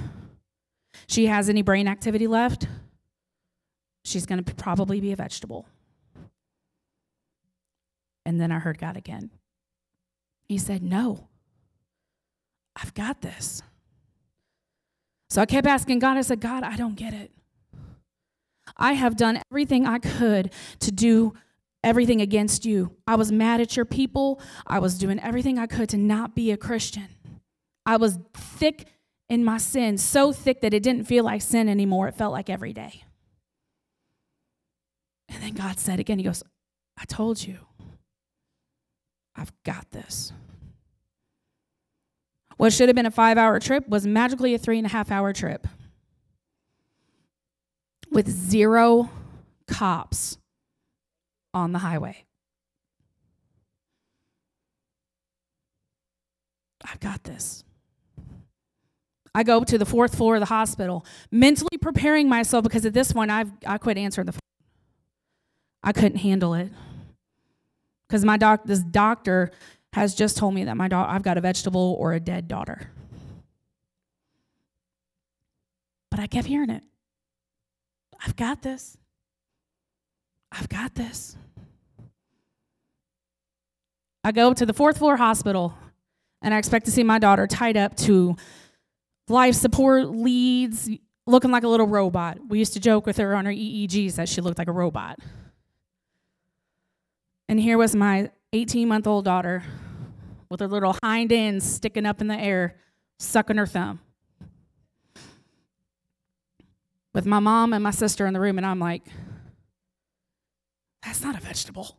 she 1.06 1.26
has 1.26 1.50
any 1.50 1.60
brain 1.60 1.86
activity 1.86 2.26
left, 2.26 2.66
she's 4.02 4.24
going 4.24 4.42
to 4.42 4.54
probably 4.54 5.00
be 5.00 5.12
a 5.12 5.16
vegetable. 5.16 5.66
And 8.24 8.40
then 8.40 8.50
I 8.50 8.58
heard 8.58 8.78
God 8.78 8.96
again. 8.96 9.30
He 10.48 10.56
said, 10.56 10.82
No, 10.82 11.28
I've 12.74 12.94
got 12.94 13.20
this. 13.20 13.62
So 15.28 15.42
I 15.42 15.46
kept 15.46 15.66
asking 15.66 15.98
God, 15.98 16.16
I 16.16 16.22
said, 16.22 16.40
God, 16.40 16.62
I 16.62 16.76
don't 16.76 16.94
get 16.94 17.12
it. 17.12 17.30
I 18.78 18.94
have 18.94 19.16
done 19.18 19.42
everything 19.50 19.86
I 19.86 19.98
could 19.98 20.50
to 20.80 20.90
do 20.90 21.34
everything 21.82 22.20
against 22.20 22.64
you. 22.64 22.96
I 23.06 23.14
was 23.14 23.30
mad 23.30 23.60
at 23.60 23.76
your 23.76 23.84
people. 23.84 24.40
I 24.66 24.78
was 24.78 24.98
doing 24.98 25.18
everything 25.20 25.58
I 25.58 25.66
could 25.66 25.88
to 25.90 25.96
not 25.96 26.34
be 26.34 26.50
a 26.50 26.56
Christian. 26.56 27.08
I 27.86 27.96
was 27.96 28.18
thick 28.34 28.86
in 29.28 29.44
my 29.44 29.58
sin, 29.58 29.98
so 29.98 30.32
thick 30.32 30.60
that 30.62 30.74
it 30.74 30.82
didn't 30.82 31.04
feel 31.04 31.24
like 31.24 31.42
sin 31.42 31.68
anymore. 31.68 32.08
It 32.08 32.14
felt 32.14 32.32
like 32.32 32.50
every 32.50 32.72
day. 32.72 33.04
And 35.28 35.42
then 35.42 35.54
God 35.54 35.78
said 35.78 36.00
again, 36.00 36.18
He 36.18 36.24
goes, 36.24 36.42
I 36.98 37.04
told 37.04 37.42
you, 37.42 37.58
I've 39.36 39.52
got 39.64 39.90
this. 39.90 40.32
What 42.56 42.72
should 42.72 42.88
have 42.88 42.96
been 42.96 43.06
a 43.06 43.10
five 43.10 43.38
hour 43.38 43.60
trip 43.60 43.88
was 43.88 44.06
magically 44.06 44.54
a 44.54 44.58
three 44.58 44.78
and 44.78 44.86
a 44.86 44.90
half 44.90 45.12
hour 45.12 45.32
trip 45.32 45.66
with 48.10 48.28
zero 48.28 49.10
cops 49.68 50.38
on 51.54 51.72
the 51.72 51.78
highway. 51.78 52.24
I've 56.84 57.00
got 57.00 57.24
this. 57.24 57.64
I 59.34 59.42
go 59.42 59.62
to 59.62 59.78
the 59.78 59.86
fourth 59.86 60.16
floor 60.16 60.36
of 60.36 60.40
the 60.40 60.46
hospital, 60.46 61.04
mentally 61.30 61.78
preparing 61.80 62.28
myself 62.28 62.64
because 62.64 62.84
at 62.86 62.94
this 62.94 63.12
point 63.12 63.30
I've 63.30 63.50
I 63.66 63.78
quit 63.78 63.98
answering 63.98 64.26
the 64.26 64.32
phone. 64.32 64.40
I 65.82 65.92
couldn't 65.92 66.18
handle 66.18 66.54
it. 66.54 66.70
Because 68.08 68.24
my 68.24 68.36
doc 68.36 68.62
this 68.64 68.80
doctor 68.80 69.50
has 69.92 70.14
just 70.14 70.36
told 70.38 70.54
me 70.54 70.64
that 70.64 70.76
my 70.76 70.88
daughter 70.88 71.10
I've 71.10 71.22
got 71.22 71.38
a 71.38 71.40
vegetable 71.40 71.96
or 72.00 72.14
a 72.14 72.20
dead 72.20 72.48
daughter. 72.48 72.90
But 76.10 76.20
I 76.20 76.26
kept 76.26 76.48
hearing 76.48 76.70
it. 76.70 76.82
I've 78.24 78.34
got 78.34 78.62
this. 78.62 78.96
I've 80.50 80.68
got 80.68 80.94
this. 80.94 81.36
I 84.24 84.32
go 84.32 84.50
up 84.50 84.56
to 84.58 84.66
the 84.66 84.72
fourth 84.72 84.98
floor 84.98 85.16
hospital 85.16 85.74
and 86.42 86.52
I 86.52 86.58
expect 86.58 86.86
to 86.86 86.90
see 86.90 87.02
my 87.02 87.18
daughter 87.18 87.46
tied 87.46 87.76
up 87.76 87.96
to 87.98 88.36
life 89.28 89.54
support 89.54 90.10
leads, 90.10 90.90
looking 91.26 91.50
like 91.50 91.62
a 91.62 91.68
little 91.68 91.86
robot. 91.86 92.38
We 92.48 92.58
used 92.58 92.72
to 92.74 92.80
joke 92.80 93.06
with 93.06 93.16
her 93.18 93.34
on 93.34 93.44
her 93.46 93.52
EEGs 93.52 94.16
that 94.16 94.28
she 94.28 94.40
looked 94.40 94.58
like 94.58 94.68
a 94.68 94.72
robot. 94.72 95.18
And 97.48 97.58
here 97.58 97.78
was 97.78 97.94
my 97.94 98.30
18 98.52 98.88
month 98.88 99.06
old 99.06 99.24
daughter 99.24 99.62
with 100.50 100.60
her 100.60 100.68
little 100.68 100.96
hind 101.02 101.32
ends 101.32 101.64
sticking 101.64 102.06
up 102.06 102.20
in 102.20 102.28
the 102.28 102.38
air, 102.38 102.76
sucking 103.18 103.56
her 103.56 103.66
thumb. 103.66 104.00
With 107.14 107.26
my 107.26 107.40
mom 107.40 107.72
and 107.72 107.82
my 107.82 107.90
sister 107.90 108.26
in 108.26 108.32
the 108.32 108.40
room, 108.40 108.58
and 108.58 108.66
I'm 108.66 108.78
like, 108.78 109.02
that's 111.08 111.22
not 111.22 111.34
a 111.34 111.40
vegetable. 111.40 111.96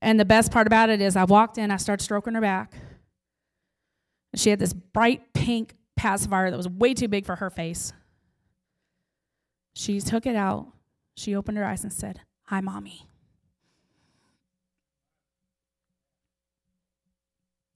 And 0.00 0.20
the 0.20 0.24
best 0.24 0.52
part 0.52 0.68
about 0.68 0.88
it 0.88 1.00
is 1.00 1.16
I 1.16 1.24
walked 1.24 1.58
in, 1.58 1.72
I 1.72 1.78
started 1.78 2.04
stroking 2.04 2.34
her 2.34 2.40
back. 2.40 2.72
She 4.36 4.50
had 4.50 4.60
this 4.60 4.72
bright 4.72 5.32
pink 5.32 5.74
pacifier 5.96 6.48
that 6.48 6.56
was 6.56 6.68
way 6.68 6.94
too 6.94 7.08
big 7.08 7.26
for 7.26 7.36
her 7.36 7.50
face. 7.50 7.92
She 9.74 10.00
took 10.00 10.26
it 10.26 10.36
out. 10.36 10.68
She 11.16 11.34
opened 11.34 11.58
her 11.58 11.64
eyes 11.64 11.82
and 11.82 11.92
said, 11.92 12.20
Hi, 12.44 12.60
mommy. 12.60 13.08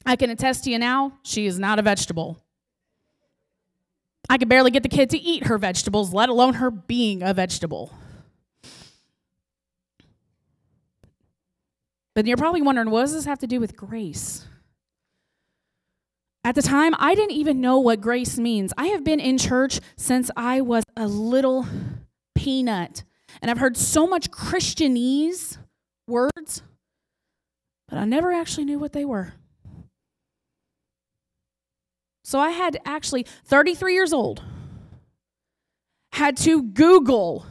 I 0.06 0.14
can 0.14 0.30
attest 0.30 0.64
to 0.64 0.70
you 0.70 0.78
now, 0.78 1.14
she 1.25 1.46
is 1.46 1.58
not 1.58 1.80
a 1.80 1.82
vegetable. 1.82 2.44
I 4.28 4.38
could 4.38 4.49
barely 4.49 4.70
get 4.70 4.82
the 4.82 4.88
kid 4.88 5.11
to 5.11 5.18
eat 5.18 5.47
her 5.47 5.58
vegetables, 5.58 6.12
let 6.12 6.28
alone 6.28 6.54
her 6.54 6.70
being 6.70 7.23
a 7.23 7.32
vegetable. 7.32 7.92
But 12.14 12.26
you're 12.26 12.37
probably 12.37 12.62
wondering, 12.62 12.90
what 12.90 13.02
does 13.02 13.14
this 13.14 13.25
have 13.26 13.38
to 13.38 13.47
do 13.47 13.61
with 13.61 13.76
grace? 13.76 14.47
At 16.44 16.54
the 16.54 16.62
time, 16.62 16.94
I 16.99 17.14
didn't 17.14 17.37
even 17.37 17.61
know 17.61 17.78
what 17.78 18.00
grace 18.00 18.38
means. 18.38 18.73
I 18.76 18.88
have 18.88 19.04
been 19.04 19.20
in 19.20 19.38
church 19.38 19.80
since 19.97 20.30
I 20.37 20.61
was 20.61 20.82
a 20.97 21.06
little 21.06 21.66
peanut, 22.35 23.04
and 23.40 23.50
I've 23.50 23.58
heard 23.58 23.76
so 23.76 24.06
much 24.06 24.30
Christianese 24.30 25.58
words, 26.06 26.62
but 27.88 27.99
I 27.99 28.04
never 28.04 28.32
actually 28.32 28.64
knew 28.64 28.78
what 28.78 28.92
they 28.92 29.04
were. 29.04 29.35
So 32.28 32.38
I 32.38 32.50
had 32.50 32.76
actually, 32.85 33.25
33 33.47 33.94
years 33.94 34.12
old, 34.12 34.42
had 36.12 36.37
to 36.37 36.62
Google 36.62 37.47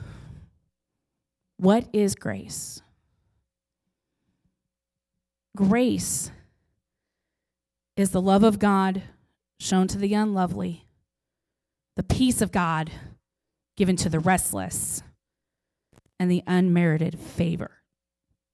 what 1.58 1.88
is 1.94 2.14
grace? 2.14 2.84
Grace 5.56 6.30
is 7.96 8.12
the 8.12 8.22
love 8.22 8.44
of 8.44 8.60
God 8.60 9.02
shown 9.60 9.88
to 9.88 9.98
the 9.98 10.14
unlovely, 10.14 10.86
the 11.96 12.04
peace 12.04 12.40
of 12.40 12.52
God 12.52 12.92
given 13.78 13.96
to 13.96 14.10
the 14.10 14.20
restless, 14.20 15.02
and 16.20 16.30
the 16.30 16.44
unmerited 16.46 17.18
favor 17.20 17.82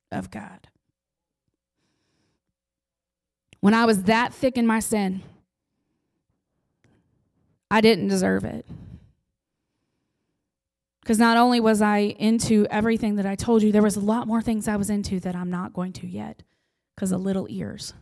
of 0.10 0.32
God. 0.32 0.70
When 3.60 3.74
I 3.74 3.84
was 3.84 4.04
that 4.04 4.34
thick 4.34 4.58
in 4.58 4.66
my 4.66 4.80
sin, 4.80 5.22
I 7.74 7.82
didn't 7.82 8.08
deserve 8.08 8.44
it. 8.46 8.68
Because 11.02 11.18
not 11.18 11.38
only 11.38 11.60
was 11.60 11.82
I 11.82 11.98
into 12.20 12.68
everything 12.70 13.16
that 13.16 13.26
I 13.26 13.34
told 13.34 13.64
you, 13.64 13.72
there 13.72 13.82
was 13.82 13.96
a 13.96 14.00
lot 14.00 14.28
more 14.28 14.44
things 14.44 14.68
I 14.68 14.76
was 14.76 14.92
into 14.92 15.20
that 15.22 15.36
I'm 15.36 15.50
not 15.50 15.74
going 15.74 15.92
to 15.94 16.08
yet 16.08 16.44
because 16.94 17.12
of 17.12 17.22
little 17.22 17.48
ears. 17.50 17.96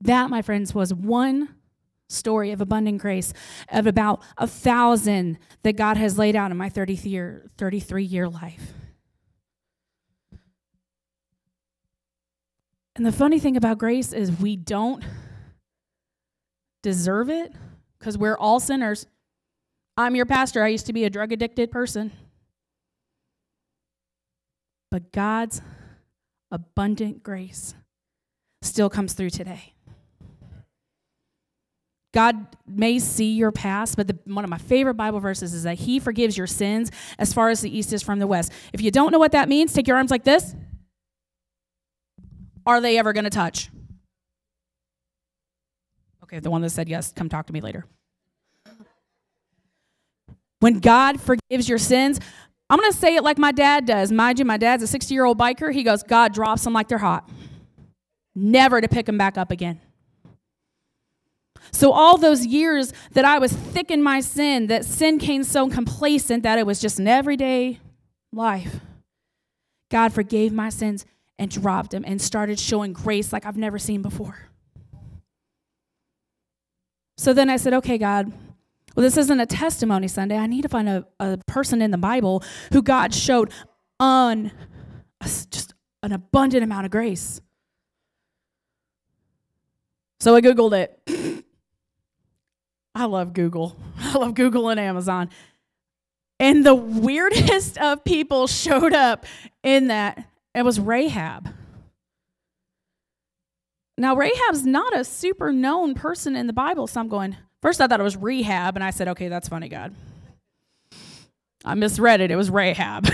That, 0.00 0.30
my 0.30 0.40
friends, 0.40 0.74
was 0.74 0.94
one 0.94 1.50
story 2.08 2.52
of 2.52 2.62
abundant 2.62 3.02
grace 3.02 3.34
of 3.68 3.86
about 3.86 4.22
a 4.38 4.46
thousand 4.46 5.36
that 5.62 5.76
God 5.76 5.98
has 5.98 6.16
laid 6.16 6.36
out 6.36 6.50
in 6.50 6.56
my 6.56 6.70
33 6.70 7.10
year, 7.10 7.50
33 7.58 8.02
year 8.02 8.30
life. 8.30 8.72
And 12.96 13.04
the 13.04 13.12
funny 13.12 13.38
thing 13.38 13.58
about 13.58 13.76
grace 13.76 14.14
is 14.14 14.40
we 14.40 14.56
don't 14.56 15.04
deserve 16.82 17.30
it 17.30 17.52
because 17.98 18.16
we're 18.16 18.36
all 18.36 18.60
sinners. 18.60 19.06
I'm 19.96 20.14
your 20.14 20.26
pastor. 20.26 20.62
I 20.62 20.68
used 20.68 20.86
to 20.86 20.92
be 20.92 21.04
a 21.04 21.10
drug 21.10 21.32
addicted 21.32 21.70
person. 21.70 22.12
But 24.90 25.12
God's 25.12 25.62
abundant 26.50 27.22
grace 27.22 27.74
still 28.62 28.90
comes 28.90 29.12
through 29.12 29.30
today. 29.30 29.74
God 32.12 32.46
may 32.66 32.98
see 32.98 33.34
your 33.34 33.52
past, 33.52 33.96
but 33.96 34.08
the, 34.08 34.18
one 34.24 34.42
of 34.42 34.50
my 34.50 34.58
favorite 34.58 34.94
Bible 34.94 35.20
verses 35.20 35.54
is 35.54 35.62
that 35.62 35.78
He 35.78 36.00
forgives 36.00 36.36
your 36.36 36.48
sins 36.48 36.90
as 37.18 37.32
far 37.32 37.50
as 37.50 37.60
the 37.60 37.76
east 37.76 37.92
is 37.92 38.02
from 38.02 38.18
the 38.18 38.26
west. 38.26 38.50
If 38.72 38.80
you 38.80 38.90
don't 38.90 39.12
know 39.12 39.18
what 39.20 39.32
that 39.32 39.48
means, 39.48 39.72
take 39.72 39.86
your 39.86 39.96
arms 39.96 40.10
like 40.10 40.24
this. 40.24 40.56
Are 42.66 42.80
they 42.80 42.98
ever 42.98 43.12
going 43.12 43.24
to 43.24 43.30
touch? 43.30 43.70
Okay, 46.30 46.38
the 46.38 46.50
one 46.50 46.62
that 46.62 46.70
said 46.70 46.88
yes, 46.88 47.12
come 47.12 47.28
talk 47.28 47.46
to 47.48 47.52
me 47.52 47.60
later. 47.60 47.84
When 50.60 50.78
God 50.78 51.20
forgives 51.20 51.68
your 51.68 51.78
sins, 51.78 52.20
I'm 52.68 52.78
going 52.78 52.92
to 52.92 52.96
say 52.96 53.16
it 53.16 53.24
like 53.24 53.36
my 53.36 53.50
dad 53.50 53.84
does. 53.84 54.12
Mind 54.12 54.38
you, 54.38 54.44
my 54.44 54.56
dad's 54.56 54.84
a 54.84 54.86
60 54.86 55.12
year 55.12 55.24
old 55.24 55.38
biker. 55.38 55.72
He 55.72 55.82
goes, 55.82 56.04
God 56.04 56.32
drops 56.32 56.62
them 56.62 56.72
like 56.72 56.86
they're 56.86 56.98
hot, 56.98 57.28
never 58.36 58.80
to 58.80 58.86
pick 58.86 59.06
them 59.06 59.18
back 59.18 59.36
up 59.36 59.50
again. 59.50 59.80
So, 61.72 61.92
all 61.92 62.16
those 62.16 62.46
years 62.46 62.92
that 63.12 63.24
I 63.24 63.38
was 63.38 63.52
thick 63.52 63.90
in 63.90 64.02
my 64.02 64.20
sin, 64.20 64.68
that 64.68 64.84
sin 64.84 65.18
came 65.18 65.42
so 65.42 65.68
complacent 65.68 66.42
that 66.44 66.58
it 66.58 66.66
was 66.66 66.80
just 66.80 66.98
an 67.00 67.08
everyday 67.08 67.80
life, 68.32 68.80
God 69.90 70.12
forgave 70.12 70.52
my 70.52 70.68
sins 70.68 71.06
and 71.38 71.50
dropped 71.50 71.90
them 71.90 72.04
and 72.06 72.20
started 72.20 72.60
showing 72.60 72.92
grace 72.92 73.32
like 73.32 73.46
I've 73.46 73.56
never 73.56 73.78
seen 73.78 74.02
before. 74.02 74.49
So 77.20 77.34
then 77.34 77.50
I 77.50 77.58
said, 77.58 77.74
okay, 77.74 77.98
God, 77.98 78.32
Well, 78.96 79.02
this 79.02 79.18
isn't 79.18 79.40
a 79.40 79.44
testimony 79.44 80.08
Sunday. 80.08 80.38
I 80.38 80.46
need 80.46 80.62
to 80.62 80.70
find 80.70 80.88
a, 80.88 81.06
a 81.20 81.36
person 81.46 81.82
in 81.82 81.90
the 81.90 81.98
Bible 81.98 82.42
who 82.72 82.80
God 82.80 83.12
showed 83.12 83.52
un 84.00 84.50
just 85.22 85.74
an 86.02 86.12
abundant 86.12 86.64
amount 86.64 86.86
of 86.86 86.90
grace. 86.90 87.42
So 90.20 90.34
I 90.34 90.40
Googled 90.40 90.72
it. 90.72 91.44
I 92.94 93.04
love 93.04 93.34
Google. 93.34 93.76
I 93.98 94.16
love 94.16 94.32
Google 94.32 94.70
and 94.70 94.80
Amazon. 94.80 95.28
And 96.38 96.64
the 96.64 96.74
weirdest 96.74 97.76
of 97.82 98.02
people 98.02 98.46
showed 98.46 98.94
up 98.94 99.26
in 99.62 99.88
that. 99.88 100.26
It 100.54 100.64
was 100.64 100.80
Rahab. 100.80 101.52
Now, 104.00 104.16
Rahab's 104.16 104.64
not 104.64 104.96
a 104.96 105.04
super 105.04 105.52
known 105.52 105.92
person 105.92 106.34
in 106.34 106.46
the 106.46 106.54
Bible, 106.54 106.86
so 106.86 107.00
I'm 107.00 107.08
going, 107.08 107.36
first 107.60 107.82
I 107.82 107.86
thought 107.86 108.00
it 108.00 108.02
was 108.02 108.16
Rehab, 108.16 108.74
and 108.74 108.82
I 108.82 108.92
said, 108.92 109.08
okay, 109.08 109.28
that's 109.28 109.46
funny, 109.46 109.68
God. 109.68 109.94
I 111.66 111.74
misread 111.74 112.22
it. 112.22 112.30
It 112.30 112.36
was 112.36 112.48
Rahab. 112.48 113.06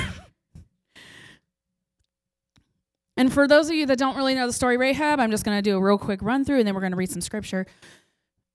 and 3.17 3.33
for 3.33 3.49
those 3.49 3.69
of 3.69 3.75
you 3.75 3.85
that 3.87 3.99
don't 3.99 4.17
really 4.17 4.37
know 4.37 4.47
the 4.47 4.53
story 4.53 4.77
Rahab, 4.77 5.19
I'm 5.19 5.33
just 5.33 5.45
going 5.45 5.59
to 5.59 5.63
do 5.63 5.77
a 5.77 5.83
real 5.83 5.99
quick 5.99 6.23
run 6.23 6.45
through, 6.45 6.61
and 6.61 6.69
then 6.69 6.73
we're 6.73 6.83
going 6.83 6.93
to 6.93 6.97
read 6.97 7.11
some 7.11 7.21
scripture. 7.21 7.67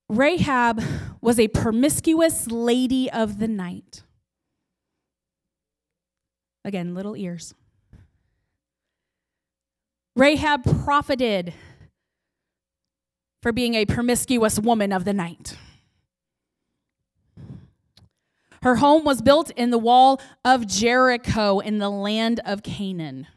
Rahab 0.08 0.82
was 1.20 1.38
a 1.38 1.50
promiscuous 1.50 2.48
lady 2.48 3.12
of 3.12 3.40
the 3.40 3.50
night. 3.50 4.04
Again, 6.64 6.96
little 6.96 7.18
ears. 7.18 7.54
Rahab 10.16 10.64
profited 10.86 11.54
for 13.42 13.52
being 13.52 13.76
a 13.76 13.86
promiscuous 13.86 14.60
woman 14.60 14.92
of 14.92 15.06
the 15.06 15.14
night. 15.14 15.58
Her 18.64 18.76
home 18.76 19.04
was 19.04 19.22
built 19.22 19.50
in 19.52 19.72
the 19.72 19.80
wall 19.80 20.22
of 20.46 20.68
Jericho 20.68 21.60
in 21.60 21.80
the 21.80 21.90
land 21.90 22.40
of 22.46 22.62
Canaan. 22.62 23.28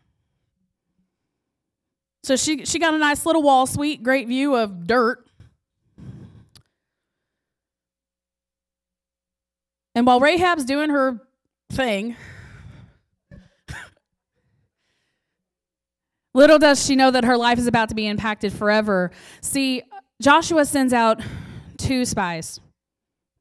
So 2.22 2.36
she, 2.36 2.64
she 2.66 2.78
got 2.78 2.94
a 2.94 2.98
nice 2.98 3.24
little 3.24 3.42
wall 3.42 3.66
suite, 3.66 4.02
great 4.02 4.28
view 4.28 4.54
of 4.54 4.86
dirt. 4.86 5.26
And 9.94 10.06
while 10.06 10.20
Rahab's 10.20 10.64
doing 10.64 10.90
her 10.90 11.20
thing, 11.70 12.16
little 16.34 16.58
does 16.58 16.84
she 16.84 16.96
know 16.96 17.10
that 17.10 17.24
her 17.24 17.36
life 17.36 17.58
is 17.58 17.66
about 17.66 17.90
to 17.90 17.94
be 17.94 18.06
impacted 18.06 18.52
forever. 18.52 19.10
See, 19.40 19.82
Joshua 20.24 20.64
sends 20.64 20.94
out 20.94 21.20
two 21.76 22.06
spies 22.06 22.58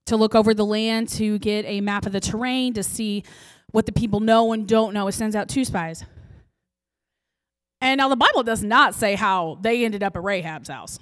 to 0.05 0.17
look 0.17 0.35
over 0.35 0.53
the 0.53 0.65
land, 0.65 1.07
to 1.07 1.39
get 1.39 1.63
a 1.63 1.79
map 1.79 2.05
of 2.05 2.11
the 2.11 2.19
terrain, 2.19 2.73
to 2.73 2.83
see 2.83 3.23
what 3.71 3.85
the 3.85 3.93
people 3.93 4.19
know 4.19 4.51
and 4.51 4.67
don't 4.67 4.93
know. 4.93 5.07
It 5.07 5.13
sends 5.13 5.33
out 5.33 5.47
two 5.47 5.63
spies. 5.63 6.03
And 7.79 7.99
now 7.99 8.09
the 8.09 8.17
Bible 8.17 8.43
does 8.43 8.61
not 8.61 8.95
say 8.95 9.15
how 9.15 9.59
they 9.61 9.85
ended 9.85 10.03
up 10.03 10.17
at 10.17 10.23
Rahab's 10.23 10.67
house, 10.67 10.99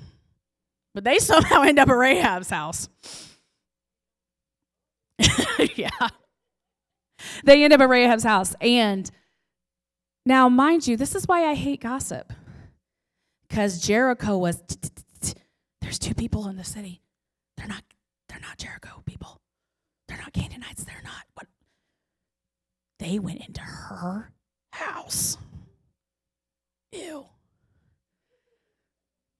but 0.93 1.03
they 1.03 1.17
somehow 1.19 1.63
end 1.63 1.79
up 1.79 1.89
at 1.89 1.95
Rahab's 1.95 2.51
house. 2.51 2.87
yeah. 5.75 5.89
They 7.43 7.63
end 7.63 7.73
up 7.73 7.81
at 7.81 7.89
Rahab's 7.89 8.23
house. 8.23 8.53
And 8.61 9.09
now, 10.27 10.47
mind 10.47 10.85
you, 10.85 10.95
this 10.95 11.15
is 11.15 11.27
why 11.27 11.49
I 11.49 11.55
hate 11.55 11.81
gossip. 11.81 12.33
Because 13.49 13.81
Jericho 13.81 14.37
was 14.37 14.61
there's 15.81 15.99
two 15.99 16.13
people 16.13 16.47
in 16.47 16.57
the 16.57 16.63
city. 16.63 17.01
They're 17.57 17.67
not 17.67 17.83
they're 18.29 18.39
not 18.39 18.57
Jericho 18.57 19.03
people. 19.05 19.41
They're 20.07 20.17
not 20.17 20.33
Canaanites. 20.33 20.83
They're 20.83 21.01
not 21.03 21.25
what 21.33 21.47
they 22.99 23.19
went 23.19 23.45
into 23.45 23.61
her 23.61 24.31
house. 24.71 25.37
Ew. 26.91 27.25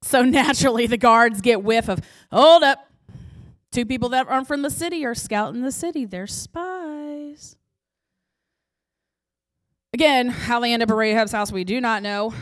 So 0.02 0.22
naturally 0.22 0.86
the 0.86 0.98
guards 0.98 1.40
get 1.40 1.62
whiff 1.62 1.88
of, 1.88 2.00
hold 2.30 2.62
up. 2.62 2.90
Two 3.70 3.86
people 3.86 4.10
that 4.10 4.28
aren't 4.28 4.46
from 4.46 4.60
the 4.60 4.70
city 4.70 5.06
are 5.06 5.14
scouting 5.14 5.62
the 5.62 5.72
city. 5.72 6.04
They're 6.04 6.26
spies. 6.26 7.56
Again, 9.94 10.28
how 10.28 10.60
they 10.60 10.72
end 10.72 10.82
up 10.82 10.90
at 10.90 10.96
Rahab's 10.96 11.32
house, 11.32 11.50
we 11.50 11.64
do 11.64 11.80
not 11.80 12.02
know. 12.02 12.34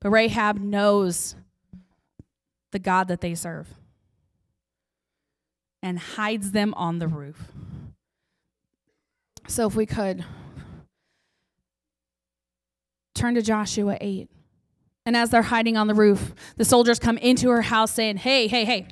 But 0.00 0.10
Rahab 0.10 0.60
knows 0.60 1.34
the 2.74 2.78
God 2.80 3.06
that 3.06 3.20
they 3.20 3.36
serve 3.36 3.68
and 5.80 5.96
hides 5.96 6.50
them 6.50 6.74
on 6.74 6.98
the 6.98 7.06
roof. 7.06 7.52
So, 9.46 9.68
if 9.68 9.76
we 9.76 9.86
could 9.86 10.24
turn 13.14 13.36
to 13.36 13.42
Joshua 13.42 13.96
8. 14.00 14.28
And 15.06 15.16
as 15.16 15.30
they're 15.30 15.42
hiding 15.42 15.76
on 15.76 15.86
the 15.86 15.94
roof, 15.94 16.34
the 16.56 16.64
soldiers 16.64 16.98
come 16.98 17.16
into 17.18 17.48
her 17.50 17.62
house 17.62 17.92
saying, 17.92 18.16
Hey, 18.16 18.48
hey, 18.48 18.64
hey, 18.64 18.88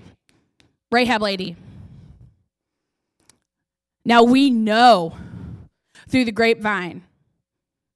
Rahab 0.92 1.22
lady. 1.22 1.56
Now 4.04 4.22
we 4.22 4.48
know 4.50 5.16
through 6.08 6.26
the 6.26 6.32
grapevine 6.32 7.02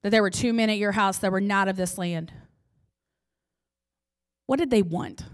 that 0.02 0.10
there 0.10 0.22
were 0.22 0.30
two 0.30 0.52
men 0.52 0.68
at 0.68 0.78
your 0.78 0.92
house 0.92 1.18
that 1.18 1.30
were 1.30 1.40
not 1.40 1.68
of 1.68 1.76
this 1.76 1.96
land. 1.96 2.32
What 4.46 4.58
did 4.58 4.70
they 4.70 4.82
want? 4.82 5.24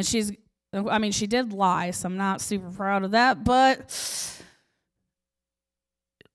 And 0.00 0.06
she's, 0.06 0.32
I 0.72 0.96
mean, 0.96 1.12
she 1.12 1.26
did 1.26 1.52
lie, 1.52 1.90
so 1.90 2.06
I'm 2.06 2.16
not 2.16 2.40
super 2.40 2.70
proud 2.70 3.04
of 3.04 3.10
that, 3.10 3.44
but 3.44 4.40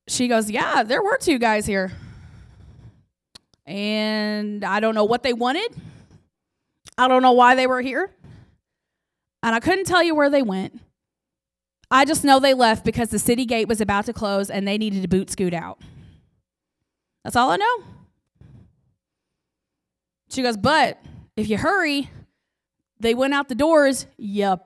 she 0.07 0.27
goes, 0.27 0.51
Yeah, 0.51 0.83
there 0.83 1.01
were 1.01 1.17
two 1.17 1.39
guys 1.39 1.65
here. 1.65 1.91
And 3.65 4.63
I 4.63 4.81
don't 4.81 4.93
know 4.93 5.05
what 5.05 5.23
they 5.23 5.33
wanted. 5.33 5.75
I 6.95 7.07
don't 7.07 7.23
know 7.23 7.31
why 7.31 7.55
they 7.55 7.65
were 7.65 7.81
here. 7.81 8.11
And 9.41 9.55
I 9.55 9.59
couldn't 9.59 9.85
tell 9.85 10.03
you 10.03 10.13
where 10.13 10.29
they 10.29 10.43
went. 10.43 10.79
I 11.89 12.05
just 12.05 12.23
know 12.23 12.39
they 12.39 12.53
left 12.53 12.85
because 12.85 13.09
the 13.09 13.17
city 13.17 13.45
gate 13.45 13.67
was 13.67 13.81
about 13.81 14.05
to 14.05 14.13
close 14.13 14.51
and 14.51 14.67
they 14.67 14.77
needed 14.77 15.01
to 15.01 15.07
boot 15.07 15.31
scoot 15.31 15.55
out. 15.55 15.81
That's 17.23 17.35
all 17.35 17.49
I 17.49 17.55
know. 17.55 17.83
She 20.29 20.43
goes, 20.43 20.55
But 20.55 21.03
if 21.35 21.49
you 21.49 21.57
hurry, 21.57 22.11
they 22.99 23.13
went 23.13 23.33
out 23.33 23.49
the 23.49 23.55
doors, 23.55 24.07
you 24.17 24.57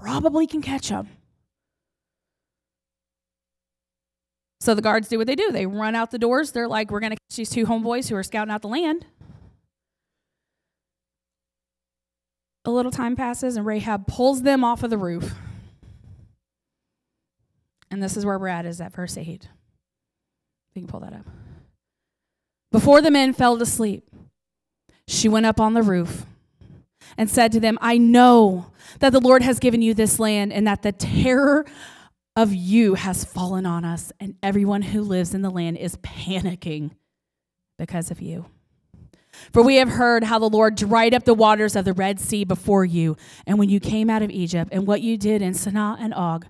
probably 0.00 0.46
can 0.46 0.62
catch 0.62 0.88
them. 0.88 1.08
So 4.60 4.74
the 4.74 4.82
guards 4.82 5.08
do 5.08 5.18
what 5.18 5.26
they 5.26 5.36
do. 5.36 5.52
They 5.52 5.66
run 5.66 5.94
out 5.94 6.10
the 6.10 6.18
doors. 6.18 6.52
They're 6.52 6.68
like, 6.68 6.90
we're 6.90 7.00
going 7.00 7.12
to 7.12 7.16
catch 7.16 7.36
these 7.36 7.50
two 7.50 7.64
homeboys 7.64 8.08
who 8.08 8.16
are 8.16 8.22
scouting 8.22 8.52
out 8.52 8.62
the 8.62 8.68
land. 8.68 9.06
A 12.64 12.70
little 12.70 12.90
time 12.90 13.16
passes, 13.16 13.56
and 13.56 13.64
Rahab 13.64 14.06
pulls 14.06 14.42
them 14.42 14.64
off 14.64 14.82
of 14.82 14.90
the 14.90 14.98
roof. 14.98 15.34
And 17.90 18.02
this 18.02 18.16
is 18.16 18.26
where 18.26 18.38
we're 18.38 18.48
at, 18.48 18.66
is 18.66 18.80
at 18.80 18.92
verse 18.92 19.16
8. 19.16 19.26
If 19.26 19.48
you 20.74 20.82
can 20.82 20.88
pull 20.88 21.00
that 21.00 21.14
up. 21.14 21.24
Before 22.70 23.00
the 23.00 23.10
men 23.10 23.32
fell 23.32 23.56
to 23.58 23.64
sleep, 23.64 24.10
she 25.06 25.28
went 25.28 25.46
up 25.46 25.58
on 25.58 25.72
the 25.72 25.82
roof 25.82 26.26
and 27.16 27.30
said 27.30 27.52
to 27.52 27.60
them, 27.60 27.78
I 27.80 27.98
know 27.98 28.72
that 29.00 29.10
the 29.10 29.20
Lord 29.20 29.42
has 29.42 29.58
given 29.58 29.82
you 29.82 29.94
this 29.94 30.18
land 30.18 30.52
and 30.52 30.66
that 30.66 30.82
the 30.82 30.92
terror 30.92 31.64
of 32.36 32.54
you 32.54 32.94
has 32.94 33.24
fallen 33.24 33.66
on 33.66 33.84
us, 33.84 34.12
and 34.20 34.36
everyone 34.44 34.82
who 34.82 35.02
lives 35.02 35.34
in 35.34 35.42
the 35.42 35.50
land 35.50 35.76
is 35.76 35.96
panicking 35.96 36.92
because 37.76 38.12
of 38.12 38.20
you. 38.20 38.46
For 39.52 39.60
we 39.62 39.76
have 39.76 39.88
heard 39.88 40.22
how 40.22 40.38
the 40.38 40.48
Lord 40.48 40.76
dried 40.76 41.14
up 41.14 41.24
the 41.24 41.34
waters 41.34 41.74
of 41.74 41.84
the 41.84 41.92
Red 41.92 42.20
Sea 42.20 42.44
before 42.44 42.84
you, 42.84 43.16
and 43.44 43.58
when 43.58 43.68
you 43.68 43.80
came 43.80 44.08
out 44.08 44.22
of 44.22 44.30
Egypt, 44.30 44.70
and 44.72 44.86
what 44.86 45.00
you 45.00 45.16
did 45.16 45.42
in 45.42 45.52
Sihon 45.52 45.98
and 45.98 46.14
Og, 46.14 46.46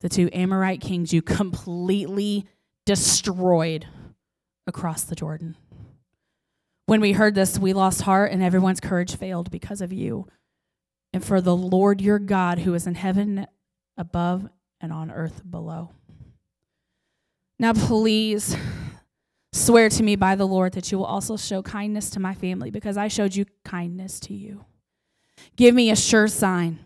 the 0.00 0.08
two 0.08 0.28
Amorite 0.32 0.80
kings 0.80 1.12
you 1.12 1.22
completely 1.22 2.46
destroyed 2.84 3.86
across 4.66 5.04
the 5.04 5.14
Jordan. 5.14 5.56
When 6.90 7.00
we 7.00 7.12
heard 7.12 7.36
this, 7.36 7.56
we 7.56 7.72
lost 7.72 8.02
heart 8.02 8.32
and 8.32 8.42
everyone's 8.42 8.80
courage 8.80 9.14
failed 9.14 9.48
because 9.52 9.80
of 9.80 9.92
you. 9.92 10.26
And 11.12 11.24
for 11.24 11.40
the 11.40 11.54
Lord 11.54 12.00
your 12.00 12.18
God, 12.18 12.58
who 12.58 12.74
is 12.74 12.84
in 12.84 12.96
heaven 12.96 13.46
above 13.96 14.48
and 14.80 14.92
on 14.92 15.08
earth 15.08 15.40
below. 15.48 15.92
Now, 17.60 17.74
please 17.74 18.56
swear 19.52 19.88
to 19.88 20.02
me 20.02 20.16
by 20.16 20.34
the 20.34 20.48
Lord 20.48 20.72
that 20.72 20.90
you 20.90 20.98
will 20.98 21.04
also 21.04 21.36
show 21.36 21.62
kindness 21.62 22.10
to 22.10 22.18
my 22.18 22.34
family 22.34 22.72
because 22.72 22.96
I 22.96 23.06
showed 23.06 23.36
you 23.36 23.44
kindness 23.64 24.18
to 24.22 24.34
you. 24.34 24.64
Give 25.54 25.76
me 25.76 25.92
a 25.92 25.96
sure 25.96 26.26
sign 26.26 26.80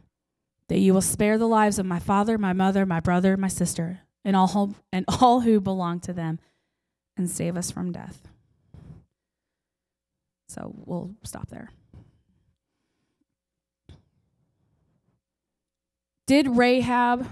that 0.68 0.80
you 0.80 0.92
will 0.92 1.00
spare 1.00 1.38
the 1.38 1.48
lives 1.48 1.78
of 1.78 1.86
my 1.86 1.98
father, 1.98 2.36
my 2.36 2.52
mother, 2.52 2.84
my 2.84 3.00
brother, 3.00 3.38
my 3.38 3.48
sister, 3.48 4.00
and 4.22 4.36
all, 4.36 4.74
and 4.92 5.06
all 5.08 5.40
who 5.40 5.62
belong 5.62 5.98
to 6.00 6.12
them, 6.12 6.40
and 7.16 7.30
save 7.30 7.56
us 7.56 7.70
from 7.70 7.90
death. 7.90 8.28
So 10.54 10.72
we'll 10.86 11.10
stop 11.24 11.50
there. 11.50 11.70
Did 16.28 16.56
Rahab 16.56 17.26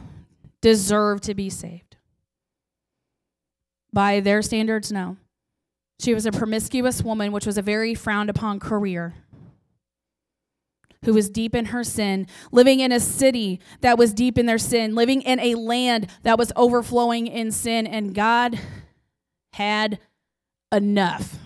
deserve 0.60 1.20
to 1.22 1.34
be 1.34 1.48
saved? 1.48 1.96
By 3.92 4.18
their 4.18 4.42
standards, 4.42 4.90
no. 4.90 5.18
She 6.00 6.14
was 6.14 6.26
a 6.26 6.32
promiscuous 6.32 7.02
woman, 7.02 7.30
which 7.30 7.46
was 7.46 7.56
a 7.56 7.62
very 7.62 7.94
frowned 7.94 8.28
upon 8.28 8.58
career, 8.58 9.14
who 11.04 11.14
was 11.14 11.30
deep 11.30 11.54
in 11.54 11.66
her 11.66 11.84
sin, 11.84 12.26
living 12.50 12.80
in 12.80 12.90
a 12.90 12.98
city 12.98 13.60
that 13.82 13.98
was 13.98 14.12
deep 14.12 14.36
in 14.36 14.46
their 14.46 14.58
sin, 14.58 14.96
living 14.96 15.22
in 15.22 15.38
a 15.38 15.54
land 15.54 16.08
that 16.24 16.38
was 16.38 16.50
overflowing 16.56 17.28
in 17.28 17.52
sin, 17.52 17.86
and 17.86 18.14
God 18.14 18.58
had 19.52 20.00
enough. 20.72 21.38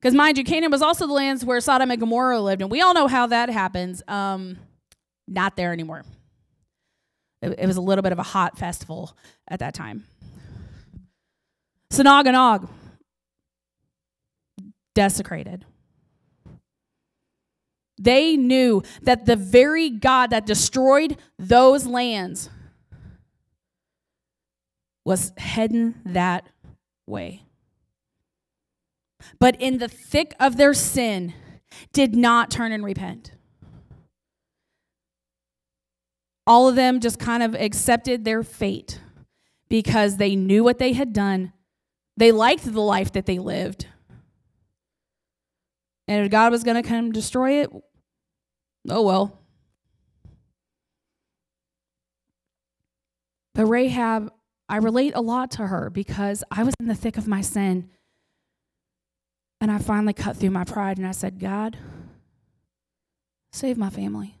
Because, 0.00 0.14
mind 0.14 0.38
you, 0.38 0.44
Canaan 0.44 0.70
was 0.70 0.80
also 0.80 1.06
the 1.06 1.12
lands 1.12 1.44
where 1.44 1.60
Sodom 1.60 1.90
and 1.90 2.00
Gomorrah 2.00 2.40
lived, 2.40 2.62
and 2.62 2.70
we 2.70 2.80
all 2.80 2.94
know 2.94 3.06
how 3.06 3.26
that 3.26 3.50
happens. 3.50 4.02
Um, 4.08 4.56
not 5.28 5.56
there 5.56 5.72
anymore. 5.72 6.04
It, 7.42 7.58
it 7.58 7.66
was 7.66 7.76
a 7.76 7.82
little 7.82 8.02
bit 8.02 8.12
of 8.12 8.18
a 8.18 8.24
hot 8.24 8.58
festival 8.58 9.16
at 9.46 9.60
that 9.60 9.74
time. 9.74 10.04
Sihon 11.90 12.26
and 12.26 12.36
Og, 12.36 12.68
desecrated. 14.94 15.66
They 17.98 18.38
knew 18.38 18.82
that 19.02 19.26
the 19.26 19.36
very 19.36 19.90
God 19.90 20.30
that 20.30 20.46
destroyed 20.46 21.18
those 21.38 21.86
lands 21.86 22.48
was 25.04 25.32
heading 25.36 25.94
that 26.06 26.46
way 27.06 27.42
but 29.38 29.60
in 29.60 29.78
the 29.78 29.88
thick 29.88 30.34
of 30.40 30.56
their 30.56 30.74
sin, 30.74 31.34
did 31.92 32.14
not 32.14 32.50
turn 32.50 32.72
and 32.72 32.84
repent. 32.84 33.32
All 36.46 36.68
of 36.68 36.74
them 36.74 37.00
just 37.00 37.18
kind 37.18 37.42
of 37.42 37.54
accepted 37.54 38.24
their 38.24 38.42
fate 38.42 39.00
because 39.68 40.16
they 40.16 40.34
knew 40.34 40.64
what 40.64 40.78
they 40.78 40.92
had 40.92 41.12
done. 41.12 41.52
They 42.16 42.32
liked 42.32 42.64
the 42.64 42.80
life 42.80 43.12
that 43.12 43.26
they 43.26 43.38
lived. 43.38 43.86
And 46.08 46.24
if 46.24 46.30
God 46.30 46.50
was 46.50 46.64
going 46.64 46.82
to 46.82 46.88
come 46.88 47.12
destroy 47.12 47.62
it, 47.62 47.70
oh 48.88 49.02
well. 49.02 49.38
But 53.54 53.66
Rahab, 53.66 54.32
I 54.68 54.76
relate 54.78 55.12
a 55.14 55.20
lot 55.20 55.52
to 55.52 55.66
her 55.66 55.90
because 55.90 56.42
I 56.50 56.64
was 56.64 56.74
in 56.80 56.86
the 56.86 56.94
thick 56.94 57.16
of 57.16 57.28
my 57.28 57.40
sin 57.40 57.90
and 59.60 59.70
I 59.70 59.78
finally 59.78 60.14
cut 60.14 60.36
through 60.36 60.50
my 60.50 60.64
pride 60.64 60.98
and 60.98 61.06
I 61.06 61.12
said, 61.12 61.38
God, 61.38 61.76
save 63.52 63.76
my 63.76 63.90
family. 63.90 64.38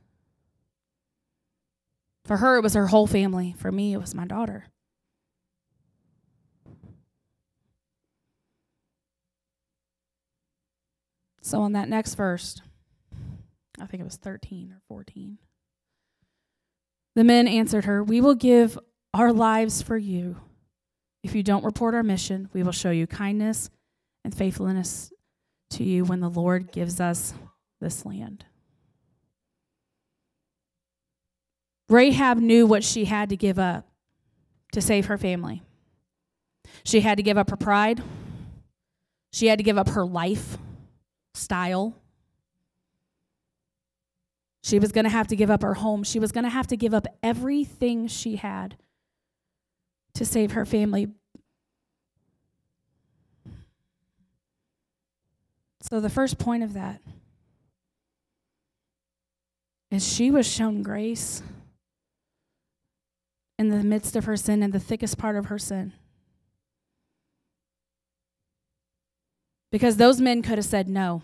For 2.24 2.38
her, 2.38 2.56
it 2.56 2.62
was 2.62 2.74
her 2.74 2.86
whole 2.86 3.06
family. 3.06 3.54
For 3.58 3.70
me, 3.70 3.92
it 3.92 3.98
was 3.98 4.14
my 4.14 4.26
daughter. 4.26 4.66
So, 11.42 11.62
on 11.62 11.72
that 11.72 11.88
next 11.88 12.14
verse, 12.14 12.62
I 13.80 13.86
think 13.86 14.00
it 14.00 14.04
was 14.04 14.16
13 14.16 14.72
or 14.72 14.80
14, 14.88 15.38
the 17.16 17.24
men 17.24 17.48
answered 17.48 17.86
her, 17.86 18.04
We 18.04 18.20
will 18.20 18.36
give 18.36 18.78
our 19.12 19.32
lives 19.32 19.82
for 19.82 19.96
you. 19.96 20.36
If 21.24 21.34
you 21.34 21.42
don't 21.42 21.64
report 21.64 21.94
our 21.94 22.02
mission, 22.02 22.48
we 22.52 22.62
will 22.62 22.72
show 22.72 22.90
you 22.90 23.06
kindness 23.06 23.70
and 24.24 24.34
faithfulness 24.34 25.12
to 25.70 25.84
you 25.84 26.04
when 26.04 26.20
the 26.20 26.30
Lord 26.30 26.72
gives 26.72 27.00
us 27.00 27.34
this 27.80 28.04
land. 28.04 28.44
Rahab 31.88 32.38
knew 32.38 32.66
what 32.66 32.84
she 32.84 33.04
had 33.04 33.30
to 33.30 33.36
give 33.36 33.58
up 33.58 33.88
to 34.72 34.80
save 34.80 35.06
her 35.06 35.18
family. 35.18 35.62
She 36.84 37.00
had 37.00 37.16
to 37.16 37.22
give 37.22 37.36
up 37.36 37.50
her 37.50 37.56
pride. 37.56 38.02
She 39.32 39.48
had 39.48 39.58
to 39.58 39.64
give 39.64 39.78
up 39.78 39.88
her 39.90 40.04
life 40.04 40.56
style. 41.34 41.96
She 44.62 44.78
was 44.78 44.92
going 44.92 45.04
to 45.04 45.10
have 45.10 45.28
to 45.28 45.36
give 45.36 45.50
up 45.50 45.62
her 45.62 45.74
home. 45.74 46.04
She 46.04 46.20
was 46.20 46.32
going 46.32 46.44
to 46.44 46.50
have 46.50 46.66
to 46.68 46.76
give 46.76 46.94
up 46.94 47.06
everything 47.22 48.06
she 48.06 48.36
had 48.36 48.76
to 50.14 50.24
save 50.24 50.52
her 50.52 50.64
family. 50.64 51.08
So, 55.90 55.98
the 56.00 56.08
first 56.08 56.38
point 56.38 56.62
of 56.62 56.72
that 56.74 57.00
is 59.90 60.06
she 60.06 60.30
was 60.30 60.46
shown 60.46 60.82
grace 60.82 61.42
in 63.58 63.68
the 63.68 63.82
midst 63.82 64.14
of 64.14 64.24
her 64.24 64.36
sin, 64.36 64.62
in 64.62 64.70
the 64.70 64.78
thickest 64.80 65.18
part 65.18 65.36
of 65.36 65.46
her 65.46 65.58
sin. 65.58 65.92
Because 69.72 69.96
those 69.96 70.20
men 70.20 70.42
could 70.42 70.58
have 70.58 70.64
said 70.64 70.88
no. 70.88 71.22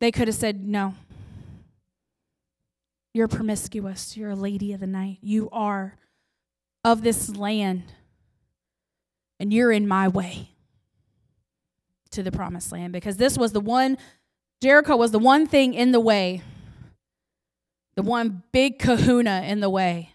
They 0.00 0.10
could 0.10 0.28
have 0.28 0.34
said, 0.34 0.66
No. 0.66 0.94
You're 3.12 3.28
promiscuous. 3.28 4.16
You're 4.16 4.30
a 4.30 4.36
lady 4.36 4.72
of 4.72 4.80
the 4.80 4.86
night. 4.86 5.18
You 5.20 5.48
are 5.50 5.98
of 6.84 7.02
this 7.02 7.36
land, 7.36 7.92
and 9.38 9.52
you're 9.52 9.72
in 9.72 9.86
my 9.86 10.08
way 10.08 10.50
to 12.12 12.22
the 12.22 12.32
promised 12.32 12.72
land 12.72 12.92
because 12.92 13.16
this 13.16 13.38
was 13.38 13.52
the 13.52 13.60
one, 13.60 13.98
Jericho 14.60 14.96
was 14.96 15.10
the 15.10 15.18
one 15.18 15.46
thing 15.46 15.74
in 15.74 15.92
the 15.92 16.00
way, 16.00 16.42
the 17.94 18.02
one 18.02 18.42
big 18.52 18.78
kahuna 18.78 19.42
in 19.46 19.60
the 19.60 19.70
way 19.70 20.14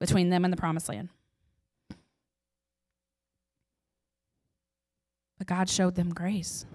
between 0.00 0.30
them 0.30 0.44
and 0.44 0.52
the 0.52 0.56
promised 0.56 0.88
land. 0.88 1.08
But 5.38 5.46
God 5.46 5.68
showed 5.68 5.94
them 5.94 6.10
grace. 6.10 6.66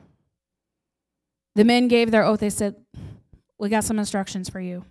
The 1.55 1.63
men 1.63 1.87
gave 1.87 2.11
their 2.11 2.23
oath. 2.23 2.39
They 2.39 2.49
said, 2.49 2.75
We 3.57 3.69
got 3.69 3.83
some 3.83 3.97
instructions 3.97 4.49
for 4.49 4.59
you. 4.59 4.85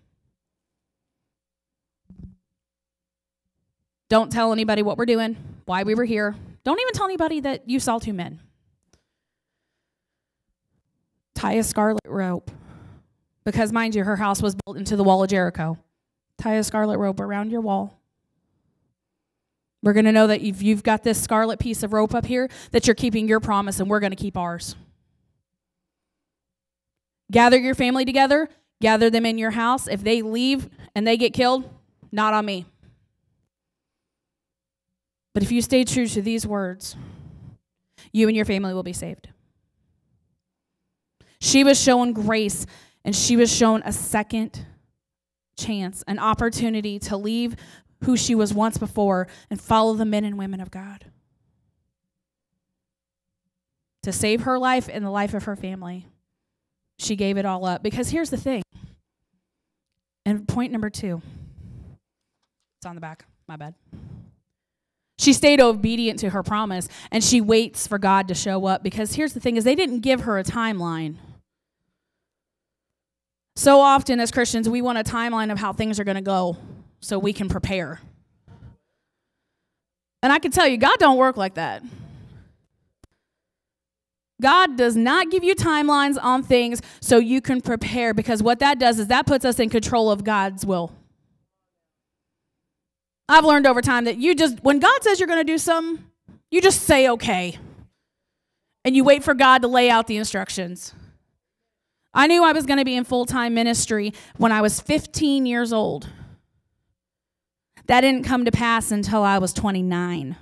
Don't 4.09 4.31
tell 4.31 4.53
anybody 4.53 4.83
what 4.83 4.97
we're 4.99 5.07
doing, 5.07 5.37
why 5.65 5.83
we 5.83 5.95
were 5.95 6.05
here. 6.05 6.35
Don't 6.65 6.81
even 6.81 6.93
tell 6.93 7.07
anybody 7.07 7.41
that 7.41 7.69
you 7.69 7.79
saw 7.81 7.99
two 7.99 8.13
men 8.13 8.41
tie 11.37 11.53
a 11.53 11.63
scarlet 11.63 12.01
rope. 12.07 12.51
Because, 13.45 13.73
mind 13.73 13.95
you, 13.95 14.03
her 14.03 14.17
house 14.17 14.43
was 14.43 14.57
built 14.57 14.77
into 14.77 14.97
the 14.97 15.05
wall 15.05 15.23
of 15.23 15.31
Jericho. 15.31 15.79
Tie 16.39 16.55
a 16.55 16.65
scarlet 16.65 16.99
rope 16.99 17.21
around 17.21 17.53
your 17.53 17.61
wall. 17.61 17.97
We're 19.83 19.93
going 19.93 20.07
to 20.07 20.13
know 20.13 20.27
that 20.27 20.41
if 20.41 20.63
you've 20.63 20.83
got 20.83 21.05
this 21.05 21.23
scarlet 21.23 21.61
piece 21.61 21.85
of 21.85 21.93
rope 21.93 22.13
up 22.13 22.27
here, 22.27 22.49
that 22.73 22.89
you're 22.89 22.97
keeping 22.97 23.29
your 23.29 23.39
promise 23.39 23.79
and 23.79 23.89
we're 23.89 24.01
going 24.01 24.11
to 24.11 24.17
keep 24.17 24.37
ours. 24.37 24.75
Gather 27.31 27.57
your 27.57 27.75
family 27.75 28.05
together, 28.05 28.49
gather 28.81 29.11
them 29.11 29.27
in 29.27 29.39
your 29.39 29.53
house. 29.53 29.87
If 29.87 30.03
they 30.03 30.23
leave 30.23 30.69
and 30.95 31.07
they 31.07 31.17
get 31.17 31.33
killed, 31.33 31.71
not 32.11 32.35
on 32.35 32.45
me. 32.45 32.67
But 35.35 35.43
if 35.43 35.53
you 35.53 35.63
stay 35.63 35.85
true 35.85 36.07
to 36.09 36.23
these 36.23 36.47
words, 36.47 36.97
you 38.13 38.27
and 38.27 38.37
your 38.37 38.47
family 38.47 38.75
will 38.75 38.83
be 38.83 38.93
saved. 38.93 39.29
She 41.41 41.65
was 41.65 41.81
shown 41.81 42.13
grace 42.13 42.67
and 43.05 43.15
she 43.15 43.37
was 43.37 43.55
shown 43.55 43.83
a 43.85 43.93
second 43.93 44.67
chance, 45.59 46.03
an 46.07 46.19
opportunity 46.19 46.99
to 47.01 47.17
leave 47.17 47.57
who 48.05 48.17
she 48.17 48.35
was 48.35 48.53
once 48.53 48.79
before 48.79 49.27
and 49.51 49.61
follow 49.61 49.95
the 49.95 50.05
men 50.05 50.25
and 50.25 50.39
women 50.39 50.61
of 50.61 50.71
God. 50.71 51.07
To 54.03 54.13
save 54.13 54.43
her 54.43 54.59
life 54.59 54.89
and 54.93 55.05
the 55.05 55.11
life 55.11 55.35
of 55.35 55.45
her 55.45 55.57
family, 55.57 56.07
she 56.99 57.17
gave 57.17 57.37
it 57.37 57.45
all 57.45 57.65
up. 57.65 57.83
Because 57.83 58.11
here's 58.11 58.31
the 58.31 58.37
thing. 58.37 58.63
And 60.25 60.47
point 60.47 60.73
number 60.73 60.91
two 60.91 61.23
it's 62.79 62.87
on 62.87 62.95
the 62.95 63.01
back, 63.01 63.25
my 63.49 63.57
bad. 63.57 63.75
She 65.19 65.33
stayed 65.33 65.61
obedient 65.61 66.19
to 66.21 66.31
her 66.31 66.43
promise 66.43 66.89
and 67.11 67.25
she 67.25 67.41
waits 67.41 67.87
for 67.87 67.99
God 67.99 68.29
to 68.29 68.35
show 68.35 68.67
up 68.67 68.83
because 68.83 69.15
here's 69.15 69.33
the 69.33 69.41
thing 69.41 69.57
is 69.57 69.65
they 69.65 69.75
didn't 69.75 70.01
give 70.01 70.23
her 70.23 70.39
a 70.39 70.45
timeline. 70.45 71.17
So 73.67 73.81
often 73.81 74.21
as 74.21 74.31
Christians 74.31 74.69
we 74.69 74.81
want 74.81 74.97
a 74.97 75.03
timeline 75.03 75.51
of 75.51 75.59
how 75.59 75.73
things 75.73 75.99
are 75.99 76.05
going 76.05 76.15
to 76.15 76.23
go 76.23 76.57
so 77.01 77.19
we 77.19 77.33
can 77.33 77.49
prepare. 77.49 78.01
And 80.23 80.33
I 80.33 80.39
can 80.39 80.53
tell 80.53 80.69
you 80.69 80.77
God 80.77 81.01
don't 81.01 81.17
work 81.17 81.37
like 81.37 81.55
that. 81.55 81.83
God 84.41 84.77
does 84.77 84.95
not 84.95 85.33
give 85.33 85.43
you 85.43 85.57
timelines 85.57 86.17
on 86.23 86.45
things 86.45 86.81
so 87.01 87.19
you 87.19 87.41
can 87.41 87.61
prepare 87.61 88.15
because 88.15 88.41
what 88.41 88.61
that 88.61 88.79
does 88.79 89.01
is 89.01 89.09
that 89.09 89.27
puts 89.27 89.45
us 89.45 89.59
in 89.59 89.69
control 89.69 90.13
of 90.13 90.23
God's 90.23 90.65
will. 90.65 90.93
I've 93.29 93.45
learned 93.45 93.67
over 93.67 93.83
time 93.83 94.05
that 94.05 94.17
you 94.17 94.37
just, 94.37 94.63
when 94.63 94.79
God 94.79 95.03
says 95.03 95.19
you're 95.19 95.27
going 95.27 95.45
to 95.45 95.53
do 95.53 95.59
something, 95.59 96.05
you 96.53 96.63
just 96.63 96.83
say 96.83 97.09
okay. 97.09 97.59
And 98.85 98.95
you 98.95 99.03
wait 99.03 99.25
for 99.25 99.35
God 99.35 99.63
to 99.63 99.67
lay 99.67 99.91
out 99.91 100.07
the 100.07 100.19
instructions. 100.19 100.95
I 102.17 102.27
knew 102.27 102.43
I 102.43 102.53
was 102.53 102.65
going 102.65 102.79
to 102.79 102.85
be 102.85 102.97
in 102.97 103.05
full 103.05 103.27
time 103.27 103.53
ministry 103.53 104.15
when 104.39 104.51
I 104.51 104.63
was 104.63 104.81
15 104.81 105.45
years 105.45 105.71
old. 105.71 106.09
That 107.89 108.01
didn't 108.01 108.25
come 108.25 108.47
to 108.47 108.51
pass 108.51 108.91
until 108.91 109.23
I 109.23 109.37
was 109.39 109.53
29. 109.53 110.35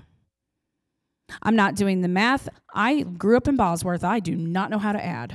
I'm 1.42 1.56
not 1.56 1.74
doing 1.74 2.00
the 2.00 2.08
math. 2.08 2.48
I 2.72 3.02
grew 3.02 3.36
up 3.36 3.48
in 3.48 3.56
Bosworth. 3.56 4.04
I 4.04 4.20
do 4.20 4.36
not 4.36 4.70
know 4.70 4.78
how 4.78 4.92
to 4.92 5.04
add. 5.04 5.34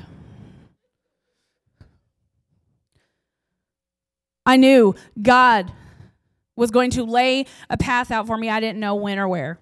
I 4.46 4.56
knew 4.56 4.96
God 5.22 5.72
was 6.56 6.72
going 6.72 6.92
to 6.92 7.04
lay 7.04 7.46
a 7.70 7.78
path 7.78 8.12
out 8.12 8.28
for 8.28 8.38
me. 8.38 8.50
I 8.50 8.62
didn't 8.62 8.80
know 8.80 8.96
when 8.96 9.20
or 9.20 9.28
where. 9.28 9.60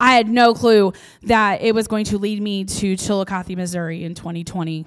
I 0.00 0.14
had 0.14 0.28
no 0.28 0.54
clue 0.54 0.94
that 1.24 1.60
it 1.60 1.74
was 1.74 1.88
going 1.88 2.06
to 2.06 2.18
lead 2.18 2.40
me 2.40 2.64
to 2.64 2.96
Chillicothe, 2.96 3.54
Missouri 3.54 4.02
in 4.02 4.14
2020 4.14 4.86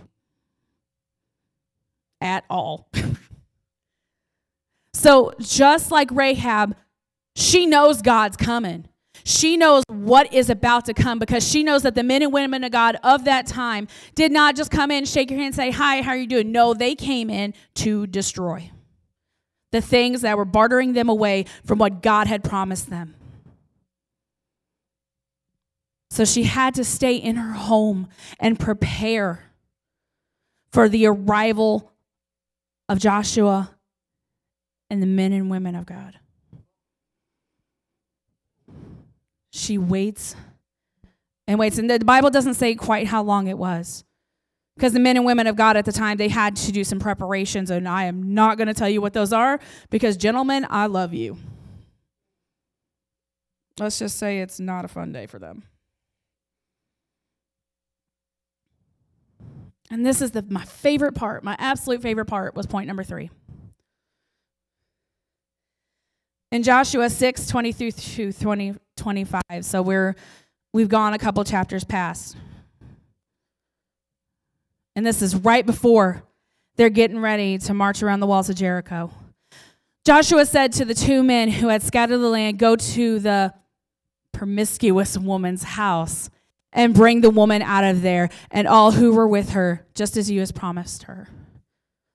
at 2.22 2.46
all. 2.50 2.90
so, 4.94 5.34
just 5.40 5.92
like 5.92 6.10
Rahab, 6.12 6.76
she 7.36 7.66
knows 7.66 8.02
God's 8.02 8.38
coming. 8.38 8.88
She 9.24 9.58
knows 9.58 9.84
what 9.88 10.34
is 10.34 10.50
about 10.50 10.86
to 10.86 10.94
come 10.94 11.20
because 11.20 11.48
she 11.48 11.64
knows 11.64 11.84
that 11.84 11.96
the 11.96 12.04
men 12.04 12.22
and 12.22 12.34
women 12.34 12.64
of 12.64 12.72
God 12.72 12.98
of 13.04 13.26
that 13.26 13.46
time 13.46 13.88
did 14.16 14.32
not 14.32 14.56
just 14.56 14.72
come 14.72 14.90
in, 14.90 15.06
shake 15.06 15.30
your 15.30 15.38
hand, 15.38 15.48
and 15.48 15.56
say, 15.56 15.72
Hi, 15.72 16.02
how 16.02 16.12
are 16.12 16.18
you 16.18 16.28
doing? 16.28 16.52
No, 16.52 16.74
they 16.74 16.96
came 16.96 17.30
in 17.30 17.54
to 17.76 18.08
destroy 18.08 18.72
the 19.72 19.82
things 19.82 20.22
that 20.22 20.38
were 20.38 20.46
bartering 20.46 20.94
them 20.94 21.10
away 21.10 21.46
from 21.64 21.80
what 21.80 22.02
God 22.02 22.28
had 22.28 22.44
promised 22.44 22.90
them. 22.90 23.16
So 26.10 26.26
she 26.26 26.44
had 26.44 26.76
to 26.76 26.84
stay 26.84 27.16
in 27.16 27.38
her 27.38 27.54
home 27.54 28.10
and 28.38 28.60
prepare 28.60 29.46
for 30.74 30.90
the 30.90 31.06
arrival 31.06 31.91
of 32.92 33.00
Joshua 33.00 33.72
and 34.90 35.02
the 35.02 35.08
men 35.08 35.32
and 35.32 35.50
women 35.50 35.76
of 35.76 35.86
God. 35.86 36.20
She 39.50 39.78
waits 39.78 40.36
and 41.48 41.58
waits. 41.58 41.78
And 41.78 41.90
the 41.90 42.00
Bible 42.00 42.30
doesn't 42.30 42.56
say 42.56 42.76
quite 42.76 43.08
how 43.08 43.24
long 43.24 43.48
it 43.48 43.58
was. 43.58 44.04
Because 44.76 44.92
the 44.92 45.00
men 45.00 45.16
and 45.16 45.26
women 45.26 45.48
of 45.48 45.56
God 45.56 45.78
at 45.78 45.86
the 45.86 45.94
time, 45.94 46.18
they 46.18 46.28
had 46.28 46.58
to 46.58 46.72
do 46.74 46.84
some 46.84 47.00
preparations. 47.00 47.72
And 47.72 47.88
I 47.88 48.04
am 48.06 48.34
not 48.34 48.58
going 48.58 48.68
to 48.68 48.74
tell 48.74 48.90
you 48.90 49.00
what 49.00 49.14
those 49.14 49.32
are 49.32 49.62
because, 49.90 50.18
gentlemen, 50.18 50.68
I 50.70 50.88
love 50.88 51.14
you. 51.14 51.38
Let's 53.80 54.00
just 54.00 54.18
say 54.18 54.42
it's 54.42 54.60
not 54.60 54.84
a 54.84 54.90
fun 54.90 55.14
day 55.14 55.28
for 55.28 55.40
them. 55.40 55.64
And 59.92 60.06
this 60.06 60.22
is 60.22 60.32
the, 60.32 60.44
my 60.50 60.64
favorite 60.64 61.16
part, 61.16 61.44
my 61.44 61.58
absolute 61.60 62.02
favorite 62.02 62.26
part 62.26 62.56
was 62.56 62.66
point 62.66 62.88
number 62.88 63.04
three. 63.04 63.30
In 66.54 66.64
Joshua 66.64 67.10
6, 67.10 67.48
20 67.48 67.72
through 67.74 68.32
20, 68.32 68.76
25. 68.96 69.42
So 69.62 69.82
we're 69.82 70.16
we've 70.74 70.88
gone 70.88 71.14
a 71.14 71.18
couple 71.18 71.44
chapters 71.44 71.84
past. 71.84 72.38
And 74.96 75.06
this 75.06 75.22
is 75.22 75.36
right 75.36 75.66
before 75.66 76.24
they're 76.78 76.90
getting 76.90 77.20
ready 77.20 77.58
to 77.58 77.74
march 77.74 78.02
around 78.02 78.22
the 78.22 78.28
walls 78.28 78.50
of 78.50 78.56
Jericho. 78.56 79.12
Joshua 80.06 80.46
said 80.46 80.72
to 80.74 80.86
the 80.86 80.94
two 80.94 81.22
men 81.22 81.50
who 81.50 81.68
had 81.68 81.84
scattered 81.84 82.18
the 82.18 82.30
land, 82.30 82.58
Go 82.58 82.78
to 82.78 83.20
the 83.20 83.54
promiscuous 84.32 85.18
woman's 85.18 85.64
house 85.64 86.30
and 86.74 86.94
bring 86.94 87.22
the 87.22 87.30
woman 87.30 87.62
out 87.62 87.84
of 87.84 88.02
there 88.02 88.30
and 88.50 88.68
all 88.68 88.92
who 88.92 89.14
were 89.14 89.28
with 89.28 89.52
her, 89.52 89.86
just 89.94 90.18
as 90.18 90.32
you 90.32 90.40
has 90.40 90.52
promised 90.52 91.04
her. 91.04 91.30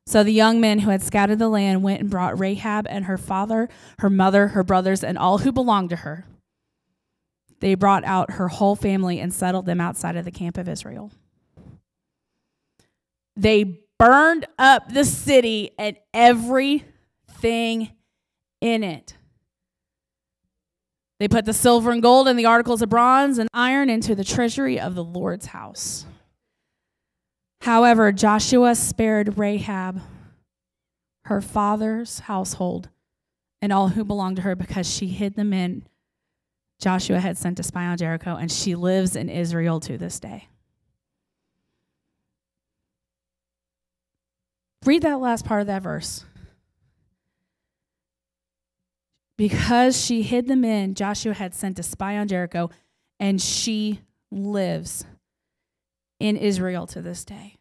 So 0.07 0.23
the 0.23 0.33
young 0.33 0.61
men 0.61 0.81
who 0.81 0.91
had 0.91 1.03
scattered 1.03 1.41
the 1.41 1.49
land 1.49 1.83
went 1.83 2.01
and 2.01 2.11
brought 2.11 2.39
Rahab 2.39 2.87
and 2.89 3.07
her 3.07 3.19
father, 3.19 3.69
her 3.99 4.11
mother, 4.11 4.49
her 4.49 4.63
brothers, 4.63 5.03
and 5.03 5.19
all 5.19 5.39
who 5.39 5.51
belonged 5.51 5.91
to 5.91 5.97
her. 5.97 6.27
They 7.61 7.75
brought 7.75 8.05
out 8.05 8.33
her 8.33 8.49
whole 8.49 8.77
family 8.77 9.19
and 9.19 9.35
settled 9.35 9.67
them 9.67 9.81
outside 9.81 10.17
of 10.17 10.25
the 10.25 10.31
camp 10.31 10.59
of 10.59 10.69
Israel. 10.69 11.11
They 13.35 13.81
burned 13.99 14.47
up 14.59 14.93
the 14.93 15.05
city 15.05 15.73
and 15.79 15.97
everything 16.15 17.91
in 18.61 18.85
it. 18.85 19.17
They 21.19 21.29
put 21.29 21.45
the 21.45 21.53
silver 21.53 21.91
and 21.91 22.03
gold 22.03 22.29
and 22.29 22.39
the 22.39 22.47
articles 22.47 22.83
of 22.83 22.91
bronze 22.91 23.39
and 23.39 23.49
iron 23.55 23.89
into 23.89 24.15
the 24.15 24.25
treasury 24.25 24.79
of 24.79 24.95
the 24.95 25.05
Lord's 25.05 25.47
house. 25.47 26.05
However, 27.63 28.13
Joshua 28.13 28.75
spared 28.75 29.39
Rahab, 29.39 30.03
her 31.25 31.41
father's 31.41 32.21
household, 32.21 32.91
and 33.63 33.73
all 33.73 33.89
who 33.89 34.05
belonged 34.05 34.37
to 34.37 34.43
her 34.43 34.55
because 34.55 34.89
she 34.93 35.09
hid 35.09 35.35
them 35.35 35.53
in 35.53 35.87
Joshua 36.79 37.21
had 37.21 37.39
sent 37.39 37.57
to 37.57 37.63
spy 37.63 37.87
on 37.87 37.97
Jericho, 37.97 38.37
and 38.37 38.53
she 38.53 38.75
lives 38.75 39.17
in 39.17 39.29
Israel 39.29 39.81
to 39.81 39.97
this 39.97 40.21
day. 40.21 40.49
Read 44.85 45.03
that 45.03 45.21
last 45.21 45.45
part 45.45 45.63
of 45.63 45.67
that 45.67 45.83
verse. 45.83 46.25
Because 49.37 50.03
she 50.03 50.23
hid 50.23 50.49
them 50.49 50.65
in, 50.65 50.95
Joshua 50.95 51.35
had 51.35 51.55
sent 51.55 51.77
to 51.77 51.83
spy 51.83 52.17
on 52.17 52.29
Jericho, 52.29 52.71
and 53.21 53.41
she 53.41 54.01
lives 54.31 55.05
in 56.19 56.37
Israel 56.37 56.87
to 56.89 57.03
this 57.03 57.25
day. 57.25 57.57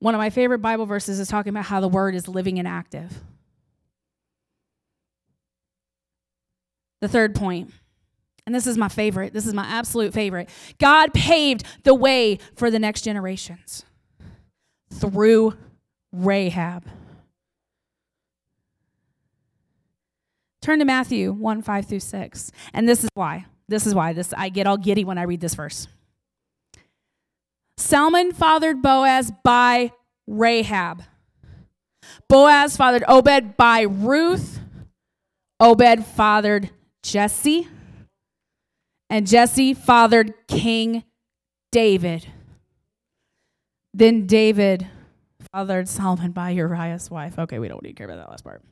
One 0.00 0.14
of 0.14 0.18
my 0.18 0.30
favorite 0.30 0.58
Bible 0.60 0.86
verses 0.86 1.20
is 1.20 1.28
talking 1.28 1.50
about 1.50 1.66
how 1.66 1.80
the 1.80 1.88
word 1.88 2.14
is 2.14 2.26
living 2.26 2.58
and 2.58 2.66
active. 2.66 3.22
The 7.00 7.08
third 7.08 7.34
point, 7.34 7.70
and 8.46 8.54
this 8.54 8.66
is 8.66 8.76
my 8.76 8.88
favorite, 8.88 9.32
this 9.32 9.46
is 9.46 9.54
my 9.54 9.64
absolute 9.64 10.12
favorite. 10.12 10.48
God 10.78 11.14
paved 11.14 11.64
the 11.84 11.94
way 11.94 12.38
for 12.56 12.70
the 12.70 12.78
next 12.78 13.02
generations 13.02 13.84
through 14.92 15.54
Rahab. 16.12 16.84
Turn 20.62 20.78
to 20.78 20.84
Matthew 20.84 21.32
1 21.32 21.62
5 21.62 21.86
through 21.86 22.00
6. 22.00 22.52
And 22.74 22.88
this 22.88 23.02
is 23.02 23.10
why. 23.14 23.46
This 23.68 23.86
is 23.86 23.94
why. 23.94 24.12
This 24.12 24.34
I 24.36 24.48
get 24.48 24.66
all 24.66 24.76
giddy 24.76 25.04
when 25.04 25.18
I 25.18 25.22
read 25.22 25.40
this 25.40 25.54
verse. 25.54 25.88
Salmon 27.76 28.32
fathered 28.32 28.82
Boaz 28.82 29.32
by 29.42 29.92
Rahab. 30.26 31.02
Boaz 32.28 32.76
fathered 32.76 33.04
Obed 33.08 33.56
by 33.56 33.82
Ruth. 33.82 34.60
Obed 35.58 36.04
fathered 36.04 36.70
Jesse. 37.02 37.68
And 39.08 39.26
Jesse 39.26 39.74
fathered 39.74 40.34
King 40.46 41.04
David. 41.72 42.26
Then 43.94 44.26
David 44.26 44.86
fathered 45.52 45.88
Solomon 45.88 46.32
by 46.32 46.50
Uriah's 46.50 47.10
wife. 47.10 47.38
Okay, 47.38 47.58
we 47.58 47.68
don't 47.68 47.82
need 47.82 47.90
to 47.90 47.94
care 47.94 48.06
about 48.06 48.18
that 48.18 48.30
last 48.30 48.44
part. 48.44 48.62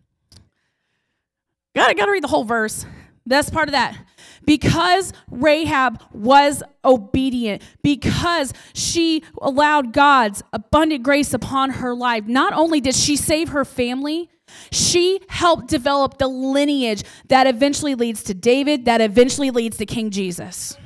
Gotta, 1.79 1.95
gotta 1.95 2.11
read 2.11 2.25
the 2.25 2.29
whole 2.29 2.43
verse. 2.43 2.85
That's 3.25 3.51
part 3.51 3.69
of 3.69 3.73
that. 3.73 3.97
Because 4.45 5.12
Rahab 5.31 6.03
was 6.12 6.61
obedient, 6.85 7.62
because 7.85 8.53
she 8.73 9.23
allowed 9.41 9.93
God's 9.93 10.43
abundant 10.53 11.05
grace 11.05 11.33
upon 11.33 11.71
her 11.71 11.95
life, 11.95 12.25
not 12.27 12.53
only 12.53 12.81
did 12.81 12.97
she 12.97 13.14
save 13.14 13.51
her 13.51 13.64
family, 13.64 14.29
she 14.73 15.21
helped 15.29 15.69
develop 15.69 16.19
the 16.19 16.27
lineage 16.27 17.05
that 17.29 17.47
eventually 17.47 17.95
leads 17.95 18.25
to 18.25 18.35
David, 18.35 18.87
that 18.87 19.01
eventually 19.01 19.53
leads 19.53 19.77
to 19.77 19.87
King 19.87 20.11
Jesus. 20.11 20.77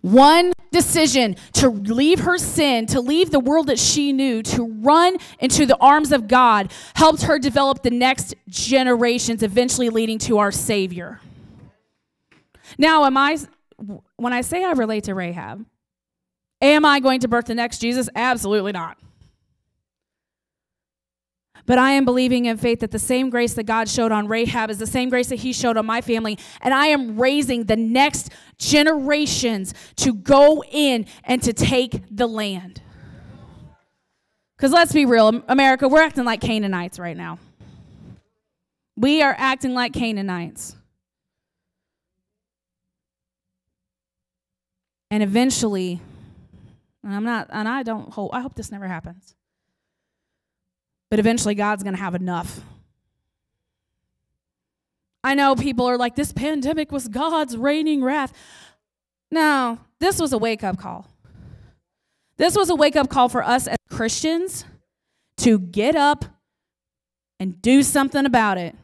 One 0.00 0.54
decision 0.72 1.36
to 1.52 1.68
leave 1.68 2.20
her 2.20 2.38
sin, 2.38 2.86
to 2.86 3.00
leave 3.00 3.30
the 3.30 3.40
world 3.40 3.68
that 3.68 3.78
she 3.78 4.12
knew, 4.12 4.42
to 4.42 4.64
run 4.64 5.16
into 5.38 5.66
the 5.66 5.76
arms 5.78 6.10
of 6.10 6.26
God, 6.26 6.72
helped 6.94 7.22
her 7.22 7.38
develop 7.38 7.82
the 7.82 7.90
next 7.90 8.34
generations, 8.48 9.42
eventually 9.42 9.88
leading 9.88 10.18
to 10.20 10.38
our 10.38 10.50
Savior. 10.50 11.20
Now, 12.78 13.04
am 13.04 13.16
I, 13.16 13.38
when 14.16 14.32
I 14.32 14.40
say 14.40 14.64
I 14.64 14.72
relate 14.72 15.04
to 15.04 15.14
Rahab, 15.14 15.64
am 16.60 16.84
I 16.84 17.00
going 17.00 17.20
to 17.20 17.28
birth 17.28 17.46
the 17.46 17.54
next 17.54 17.78
Jesus? 17.78 18.08
Absolutely 18.14 18.72
not. 18.72 18.98
But 21.64 21.78
I 21.78 21.92
am 21.92 22.04
believing 22.04 22.46
in 22.46 22.56
faith 22.56 22.80
that 22.80 22.90
the 22.90 22.98
same 22.98 23.30
grace 23.30 23.54
that 23.54 23.64
God 23.64 23.88
showed 23.88 24.10
on 24.10 24.26
Rahab 24.26 24.70
is 24.70 24.78
the 24.78 24.86
same 24.86 25.08
grace 25.08 25.28
that 25.28 25.36
He 25.40 25.52
showed 25.52 25.76
on 25.76 25.86
my 25.86 26.00
family. 26.00 26.38
And 26.60 26.74
I 26.74 26.86
am 26.86 27.20
raising 27.20 27.64
the 27.64 27.76
next 27.76 28.30
generations 28.58 29.72
to 29.96 30.12
go 30.12 30.64
in 30.70 31.06
and 31.24 31.42
to 31.42 31.52
take 31.52 32.02
the 32.10 32.26
land. 32.26 32.82
Because 34.56 34.72
let's 34.72 34.92
be 34.92 35.04
real, 35.04 35.42
America, 35.48 35.88
we're 35.88 36.02
acting 36.02 36.24
like 36.24 36.40
Canaanites 36.40 36.98
right 36.98 37.16
now. 37.16 37.38
We 38.96 39.22
are 39.22 39.34
acting 39.36 39.74
like 39.74 39.92
Canaanites. 39.92 40.76
And 45.10 45.22
eventually, 45.22 46.00
and 47.04 47.14
I'm 47.14 47.24
not, 47.24 47.48
and 47.50 47.68
I 47.68 47.82
don't 47.82 48.12
hope, 48.12 48.30
I 48.32 48.40
hope 48.40 48.54
this 48.54 48.70
never 48.70 48.86
happens. 48.86 49.34
But 51.12 51.18
eventually, 51.18 51.54
God's 51.54 51.82
going 51.82 51.94
to 51.94 52.00
have 52.00 52.14
enough. 52.14 52.60
I 55.22 55.34
know 55.34 55.54
people 55.54 55.84
are 55.84 55.98
like, 55.98 56.14
this 56.14 56.32
pandemic 56.32 56.90
was 56.90 57.06
God's 57.06 57.54
raining 57.54 58.02
wrath. 58.02 58.32
No, 59.30 59.78
this 59.98 60.18
was 60.18 60.32
a 60.32 60.38
wake 60.38 60.64
up 60.64 60.78
call. 60.78 61.06
This 62.38 62.56
was 62.56 62.70
a 62.70 62.74
wake 62.74 62.96
up 62.96 63.10
call 63.10 63.28
for 63.28 63.44
us 63.44 63.66
as 63.66 63.76
Christians 63.90 64.64
to 65.36 65.58
get 65.58 65.96
up 65.96 66.24
and 67.38 67.60
do 67.60 67.82
something 67.82 68.24
about 68.24 68.56
it. 68.56 68.74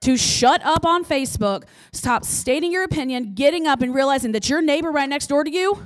To 0.00 0.16
shut 0.16 0.64
up 0.64 0.86
on 0.86 1.04
Facebook, 1.04 1.64
stop 1.92 2.24
stating 2.24 2.72
your 2.72 2.84
opinion, 2.84 3.34
getting 3.34 3.66
up 3.66 3.82
and 3.82 3.94
realizing 3.94 4.32
that 4.32 4.48
your 4.48 4.62
neighbor 4.62 4.90
right 4.90 5.10
next 5.10 5.26
door 5.26 5.44
to 5.44 5.50
you 5.50 5.78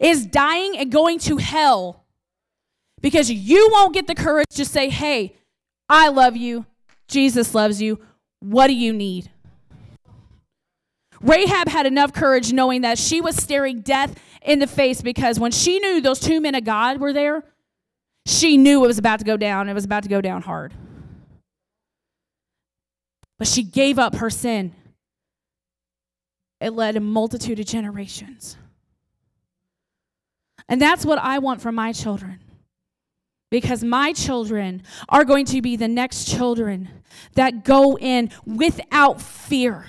is 0.00 0.24
dying 0.24 0.78
and 0.78 0.90
going 0.90 1.18
to 1.18 1.36
hell 1.36 2.06
because 3.00 3.30
you 3.30 3.68
won't 3.72 3.94
get 3.94 4.06
the 4.06 4.14
courage 4.14 4.48
to 4.54 4.64
say, 4.64 4.88
Hey, 4.88 5.36
I 5.88 6.08
love 6.08 6.36
you. 6.36 6.66
Jesus 7.06 7.54
loves 7.54 7.80
you. 7.80 8.00
What 8.40 8.66
do 8.66 8.74
you 8.74 8.92
need? 8.92 9.30
Rahab 11.20 11.68
had 11.68 11.86
enough 11.86 12.12
courage 12.12 12.52
knowing 12.52 12.82
that 12.82 12.98
she 12.98 13.20
was 13.20 13.36
staring 13.36 13.80
death 13.80 14.14
in 14.42 14.60
the 14.60 14.66
face 14.66 15.02
because 15.02 15.40
when 15.40 15.50
she 15.50 15.80
knew 15.80 16.00
those 16.00 16.20
two 16.20 16.40
men 16.40 16.54
of 16.54 16.64
God 16.64 17.00
were 17.00 17.12
there, 17.12 17.42
she 18.26 18.56
knew 18.56 18.84
it 18.84 18.86
was 18.86 18.98
about 18.98 19.18
to 19.18 19.24
go 19.24 19.36
down. 19.36 19.68
It 19.68 19.74
was 19.74 19.84
about 19.84 20.04
to 20.04 20.08
go 20.08 20.20
down 20.20 20.42
hard. 20.42 20.72
But 23.38 23.48
she 23.48 23.62
gave 23.62 23.98
up 23.98 24.16
her 24.16 24.30
sin. 24.30 24.74
It 26.60 26.70
led 26.70 26.96
a 26.96 27.00
multitude 27.00 27.58
of 27.60 27.66
generations. 27.66 28.56
And 30.68 30.82
that's 30.82 31.04
what 31.04 31.18
I 31.18 31.38
want 31.38 31.62
for 31.62 31.72
my 31.72 31.92
children. 31.92 32.40
Because 33.50 33.82
my 33.82 34.12
children 34.12 34.82
are 35.08 35.24
going 35.24 35.46
to 35.46 35.62
be 35.62 35.76
the 35.76 35.88
next 35.88 36.28
children 36.28 36.88
that 37.34 37.64
go 37.64 37.96
in 37.96 38.30
without 38.44 39.22
fear, 39.22 39.86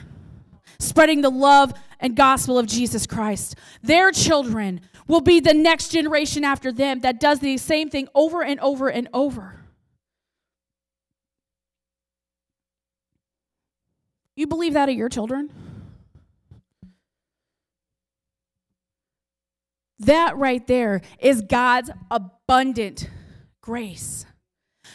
spreading 0.79 1.21
the 1.21 1.29
love 1.29 1.73
and 1.99 2.15
gospel 2.15 2.57
of 2.57 2.67
Jesus 2.67 3.05
Christ. 3.05 3.55
Their 3.83 4.11
children 4.11 4.81
will 5.07 5.21
be 5.21 5.39
the 5.39 5.53
next 5.53 5.89
generation 5.89 6.45
after 6.45 6.71
them 6.71 7.01
that 7.01 7.19
does 7.19 7.39
the 7.39 7.57
same 7.57 7.89
thing 7.89 8.07
over 8.15 8.43
and 8.43 8.59
over 8.61 8.87
and 8.87 9.09
over. 9.13 9.59
You 14.35 14.47
believe 14.47 14.73
that 14.73 14.87
of 14.87 14.95
your 14.95 15.09
children? 15.09 15.51
That 19.99 20.37
right 20.37 20.65
there 20.65 21.01
is 21.19 21.41
God's 21.41 21.91
abundant 22.09 23.09
grace. 23.69 24.25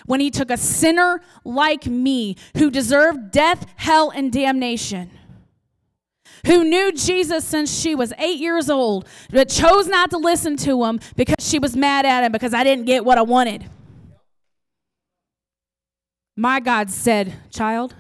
When 0.05 0.19
he 0.19 0.31
took 0.33 0.51
a 0.51 0.57
sinner 0.57 1.21
like 1.45 1.87
me 1.87 2.37
who 2.57 2.73
deserved 2.73 3.31
death, 3.31 3.67
hell, 3.77 4.11
and 4.11 4.33
damnation, 4.33 5.11
who 6.45 6.65
knew 6.65 6.91
Jesus 6.91 7.45
since 7.45 7.73
she 7.73 7.95
was 7.95 8.13
eight 8.19 8.41
years 8.41 8.69
old, 8.69 9.07
but 9.31 9.49
chose 9.49 9.87
not 9.87 10.11
to 10.11 10.19
listen 10.19 10.57
to 10.57 10.85
him 10.85 10.99
because 11.15 11.37
she 11.39 11.61
was 11.61 11.77
mad 11.77 12.05
at 12.05 12.25
him 12.25 12.33
because 12.33 12.53
I 12.53 12.65
didn't 12.65 12.87
get 12.87 13.05
what 13.05 13.17
I 13.17 13.23
wanted. 13.23 13.65
My 16.37 16.59
God 16.59 16.91
said, 16.91 17.33
Child, 17.51 17.95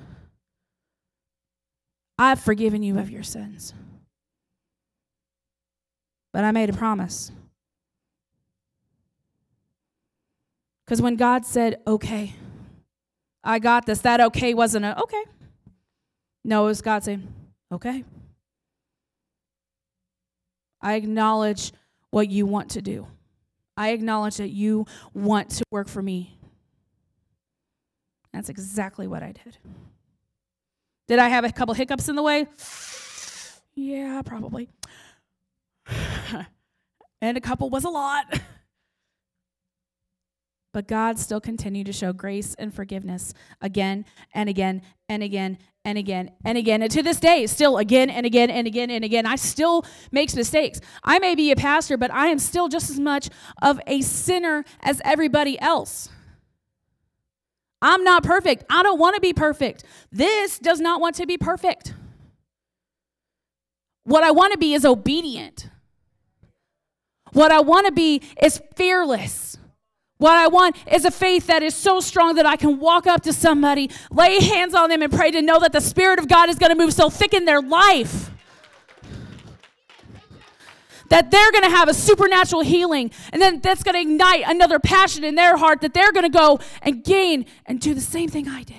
I've 2.18 2.40
forgiven 2.40 2.82
you 2.82 2.98
of 2.98 3.10
your 3.10 3.22
sins. 3.22 3.72
But 6.32 6.42
I 6.42 6.50
made 6.50 6.68
a 6.68 6.72
promise. 6.72 7.30
Because 10.84 11.00
when 11.00 11.16
God 11.16 11.46
said, 11.46 11.80
okay, 11.86 12.34
I 13.42 13.58
got 13.58 13.86
this, 13.86 14.00
that 14.00 14.20
okay 14.20 14.54
wasn't 14.54 14.84
a 14.84 15.00
okay. 15.00 15.24
No, 16.44 16.64
it 16.64 16.68
was 16.68 16.82
God 16.82 17.02
saying, 17.02 17.26
okay. 17.72 18.04
I 20.80 20.94
acknowledge 20.94 21.72
what 22.10 22.28
you 22.28 22.44
want 22.44 22.70
to 22.72 22.82
do. 22.82 23.06
I 23.76 23.90
acknowledge 23.90 24.36
that 24.36 24.50
you 24.50 24.86
want 25.14 25.50
to 25.50 25.64
work 25.70 25.88
for 25.88 26.02
me. 26.02 26.36
That's 28.32 28.48
exactly 28.48 29.06
what 29.06 29.22
I 29.22 29.32
did. 29.32 29.56
Did 31.08 31.18
I 31.18 31.28
have 31.28 31.44
a 31.44 31.52
couple 31.52 31.74
hiccups 31.74 32.08
in 32.08 32.16
the 32.16 32.22
way? 32.22 32.46
Yeah, 33.74 34.22
probably. 34.22 34.68
and 37.20 37.36
a 37.36 37.40
couple 37.40 37.70
was 37.70 37.84
a 37.84 37.90
lot. 37.90 38.26
But 40.74 40.88
God 40.88 41.20
still 41.20 41.40
continued 41.40 41.86
to 41.86 41.92
show 41.92 42.12
grace 42.12 42.54
and 42.54 42.74
forgiveness 42.74 43.32
again 43.60 44.04
and 44.34 44.48
again 44.48 44.82
and 45.08 45.22
again 45.22 45.56
and 45.84 45.96
again 45.96 46.32
and 46.44 46.58
again. 46.58 46.82
And 46.82 46.90
to 46.90 47.00
this 47.00 47.20
day, 47.20 47.46
still 47.46 47.78
again 47.78 48.10
and 48.10 48.26
again 48.26 48.50
and 48.50 48.66
again 48.66 48.90
and 48.90 49.04
again. 49.04 49.24
I 49.24 49.36
still 49.36 49.86
makes 50.10 50.34
mistakes. 50.34 50.80
I 51.04 51.20
may 51.20 51.36
be 51.36 51.52
a 51.52 51.56
pastor, 51.56 51.96
but 51.96 52.10
I 52.10 52.26
am 52.26 52.40
still 52.40 52.66
just 52.66 52.90
as 52.90 52.98
much 52.98 53.30
of 53.62 53.80
a 53.86 54.00
sinner 54.00 54.64
as 54.80 55.00
everybody 55.04 55.60
else. 55.60 56.08
I'm 57.80 58.02
not 58.02 58.24
perfect. 58.24 58.64
I 58.68 58.82
don't 58.82 58.98
want 58.98 59.14
to 59.14 59.20
be 59.20 59.32
perfect. 59.32 59.84
This 60.10 60.58
does 60.58 60.80
not 60.80 61.00
want 61.00 61.14
to 61.16 61.26
be 61.26 61.38
perfect. 61.38 61.94
What 64.02 64.24
I 64.24 64.32
want 64.32 64.52
to 64.52 64.58
be 64.58 64.74
is 64.74 64.84
obedient. 64.84 65.68
What 67.32 67.52
I 67.52 67.60
want 67.60 67.86
to 67.86 67.92
be 67.92 68.22
is 68.42 68.60
fearless. 68.74 69.53
What 70.24 70.36
I 70.36 70.46
want 70.46 70.76
is 70.90 71.04
a 71.04 71.10
faith 71.10 71.48
that 71.48 71.62
is 71.62 71.74
so 71.74 72.00
strong 72.00 72.36
that 72.36 72.46
I 72.46 72.56
can 72.56 72.80
walk 72.80 73.06
up 73.06 73.24
to 73.24 73.32
somebody, 73.34 73.90
lay 74.10 74.40
hands 74.40 74.72
on 74.72 74.88
them, 74.88 75.02
and 75.02 75.12
pray 75.12 75.30
to 75.30 75.42
know 75.42 75.60
that 75.60 75.72
the 75.72 75.82
Spirit 75.82 76.18
of 76.18 76.28
God 76.28 76.48
is 76.48 76.56
going 76.58 76.70
to 76.70 76.78
move 76.78 76.94
so 76.94 77.10
thick 77.10 77.34
in 77.34 77.44
their 77.44 77.60
life 77.60 78.30
that 81.10 81.30
they're 81.30 81.52
going 81.52 81.64
to 81.64 81.68
have 81.68 81.90
a 81.90 81.92
supernatural 81.92 82.62
healing. 82.62 83.10
And 83.34 83.42
then 83.42 83.60
that's 83.60 83.82
going 83.82 83.96
to 83.96 84.00
ignite 84.00 84.44
another 84.46 84.78
passion 84.78 85.24
in 85.24 85.34
their 85.34 85.58
heart 85.58 85.82
that 85.82 85.92
they're 85.92 86.10
going 86.10 86.24
to 86.24 86.38
go 86.38 86.58
and 86.80 87.04
gain 87.04 87.44
and 87.66 87.78
do 87.78 87.92
the 87.92 88.00
same 88.00 88.30
thing 88.30 88.48
I 88.48 88.62
did. 88.62 88.76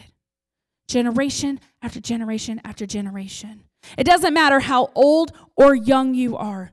Generation 0.88 1.60
after 1.80 2.00
generation 2.00 2.60
after 2.66 2.88
generation. 2.88 3.66
It 4.00 4.06
doesn't 4.06 4.34
matter 4.34 4.62
how 4.62 4.90
old 4.96 5.32
or 5.56 5.76
young 5.76 6.16
you 6.16 6.38
are. 6.38 6.72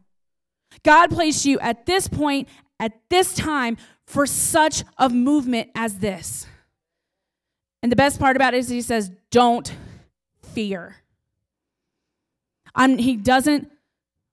God 0.83 1.11
placed 1.11 1.45
you 1.45 1.61
at 1.61 1.85
this 1.85 2.09
point, 2.09 2.49
at 2.81 2.99
this 3.11 3.35
time, 3.35 3.77
for 4.13 4.27
such 4.27 4.85
a 4.99 5.09
movement 5.09 5.71
as 5.75 5.97
this. 5.97 6.47
And 7.83 7.91
the 7.91 7.97
best 7.97 8.21
part 8.21 8.37
about 8.37 8.53
it 8.53 8.59
is 8.59 8.69
he 8.69 8.83
says, 8.83 9.11
don't 9.31 9.75
fear. 10.43 10.97
I'm, 12.75 12.99
he 12.99 13.17
doesn't 13.17 13.73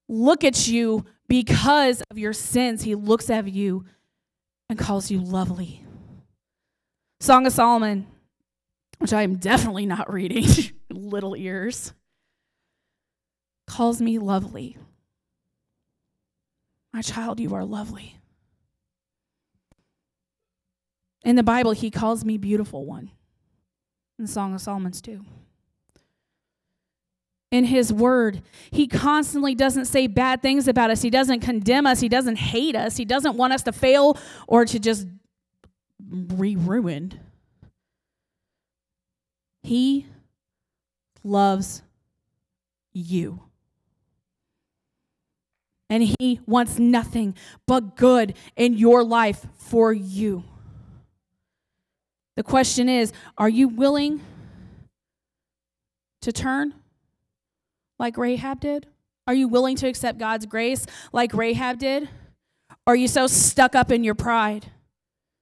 look 0.09 0.43
at 0.43 0.67
you 0.67 1.05
because 1.29 2.03
of 2.11 2.17
your 2.17 2.33
sins. 2.33 2.83
He 2.83 2.93
looks 2.93 3.29
at 3.29 3.47
you 3.47 3.85
and 4.69 4.77
calls 4.77 5.09
you 5.09 5.21
lovely. 5.21 5.85
Song 7.21 7.47
of 7.47 7.53
Solomon, 7.53 8.05
which 8.97 9.13
I 9.13 9.21
am 9.21 9.37
definitely 9.37 9.85
not 9.85 10.11
reading, 10.11 10.45
little 10.89 11.37
ears, 11.37 11.93
calls 13.65 14.01
me 14.01 14.19
lovely. 14.19 14.75
My 16.91 17.01
child, 17.01 17.39
you 17.39 17.55
are 17.55 17.63
lovely. 17.63 18.18
In 21.23 21.35
the 21.35 21.43
Bible, 21.43 21.71
he 21.71 21.91
calls 21.91 22.23
me 22.23 22.37
beautiful 22.37 22.85
one. 22.85 23.11
In 24.17 24.25
the 24.25 24.31
Song 24.31 24.53
of 24.53 24.61
Solomon's 24.61 25.01
too. 25.01 25.25
In 27.51 27.63
his 27.63 27.91
word, 27.91 28.43
he 28.69 28.87
constantly 28.87 29.55
doesn't 29.55 29.85
say 29.85 30.05
bad 30.05 30.41
things 30.41 30.67
about 30.67 30.91
us. 30.91 31.01
He 31.01 31.09
doesn't 31.09 31.39
condemn 31.39 31.87
us. 31.87 31.99
He 31.99 32.09
doesn't 32.09 32.35
hate 32.35 32.75
us. 32.75 32.97
He 32.97 33.05
doesn't 33.05 33.37
want 33.37 33.53
us 33.53 33.63
to 33.63 33.71
fail 33.71 34.17
or 34.47 34.65
to 34.65 34.79
just 34.79 35.07
be 36.37 36.55
ruined. 36.55 37.19
He 39.63 40.05
loves 41.23 41.81
you. 42.93 43.41
And 45.89 46.03
he 46.19 46.39
wants 46.45 46.77
nothing 46.77 47.35
but 47.65 47.95
good 47.95 48.35
in 48.55 48.75
your 48.75 49.03
life 49.03 49.47
for 49.55 49.91
you. 49.91 50.43
The 52.39 52.43
question 52.43 52.87
is 52.87 53.11
are 53.37 53.49
you 53.49 53.67
willing 53.67 54.21
to 56.21 56.31
turn 56.31 56.73
like 57.99 58.17
Rahab 58.17 58.61
did? 58.61 58.87
Are 59.27 59.33
you 59.33 59.49
willing 59.49 59.75
to 59.75 59.89
accept 59.89 60.19
God's 60.19 60.45
grace 60.45 60.85
like 61.11 61.33
Rahab 61.33 61.79
did? 61.79 62.03
Or 62.87 62.93
are 62.93 62.95
you 62.95 63.09
so 63.09 63.27
stuck 63.27 63.75
up 63.75 63.91
in 63.91 64.05
your 64.05 64.15
pride, 64.15 64.71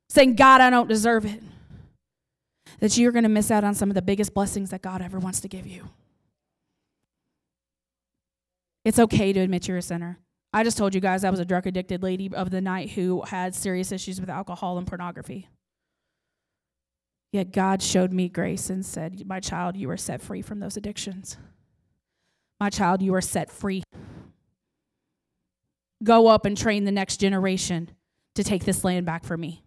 saying, 0.09 0.37
God, 0.37 0.59
I 0.59 0.71
don't 0.71 0.89
deserve 0.89 1.23
it, 1.27 1.43
that 2.79 2.97
you're 2.97 3.11
going 3.11 3.21
to 3.21 3.29
miss 3.29 3.51
out 3.51 3.63
on 3.63 3.75
some 3.75 3.91
of 3.91 3.93
the 3.93 4.01
biggest 4.01 4.33
blessings 4.33 4.71
that 4.71 4.81
God 4.81 5.03
ever 5.03 5.19
wants 5.19 5.39
to 5.41 5.47
give 5.47 5.67
you? 5.67 5.89
It's 8.83 8.97
okay 8.97 9.31
to 9.33 9.39
admit 9.39 9.67
you're 9.67 9.77
a 9.77 9.83
sinner. 9.83 10.17
I 10.51 10.63
just 10.63 10.79
told 10.79 10.95
you 10.95 11.01
guys 11.01 11.23
I 11.23 11.29
was 11.29 11.39
a 11.39 11.45
drug 11.45 11.67
addicted 11.67 12.01
lady 12.01 12.33
of 12.33 12.49
the 12.49 12.59
night 12.59 12.89
who 12.89 13.21
had 13.21 13.53
serious 13.53 13.91
issues 13.91 14.19
with 14.19 14.31
alcohol 14.31 14.79
and 14.79 14.87
pornography. 14.87 15.47
Yet 17.31 17.51
God 17.51 17.81
showed 17.81 18.13
me 18.13 18.29
grace 18.29 18.69
and 18.69 18.85
said, 18.85 19.27
My 19.27 19.39
child, 19.39 19.75
you 19.75 19.89
are 19.89 19.97
set 19.97 20.21
free 20.21 20.41
from 20.41 20.59
those 20.59 20.77
addictions. 20.77 21.37
My 22.59 22.69
child, 22.69 23.01
you 23.01 23.13
are 23.13 23.21
set 23.21 23.51
free. 23.51 23.83
Go 26.03 26.27
up 26.27 26.45
and 26.45 26.57
train 26.57 26.85
the 26.85 26.91
next 26.91 27.17
generation 27.17 27.91
to 28.35 28.43
take 28.43 28.65
this 28.65 28.83
land 28.83 29.05
back 29.05 29.23
for 29.23 29.37
me. 29.37 29.63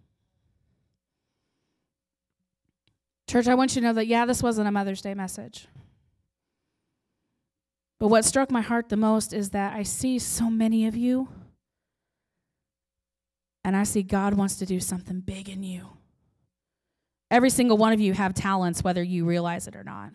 Church, 3.28 3.46
I 3.46 3.54
want 3.54 3.76
you 3.76 3.82
to 3.82 3.86
know 3.88 3.92
that, 3.92 4.06
yeah, 4.06 4.24
this 4.26 4.42
wasn't 4.42 4.66
a 4.66 4.72
Mother's 4.72 5.02
Day 5.02 5.14
message. 5.14 5.68
But 8.00 8.08
what 8.08 8.24
struck 8.24 8.50
my 8.50 8.62
heart 8.62 8.88
the 8.88 8.96
most 8.96 9.32
is 9.32 9.50
that 9.50 9.76
I 9.76 9.82
see 9.82 10.18
so 10.18 10.50
many 10.50 10.86
of 10.86 10.96
you, 10.96 11.28
and 13.62 13.76
I 13.76 13.84
see 13.84 14.02
God 14.02 14.34
wants 14.34 14.56
to 14.56 14.66
do 14.66 14.80
something 14.80 15.20
big 15.20 15.48
in 15.48 15.62
you. 15.62 15.99
Every 17.30 17.50
single 17.50 17.76
one 17.76 17.92
of 17.92 18.00
you 18.00 18.12
have 18.12 18.34
talents, 18.34 18.82
whether 18.82 19.02
you 19.02 19.24
realize 19.24 19.68
it 19.68 19.76
or 19.76 19.84
not. 19.84 20.12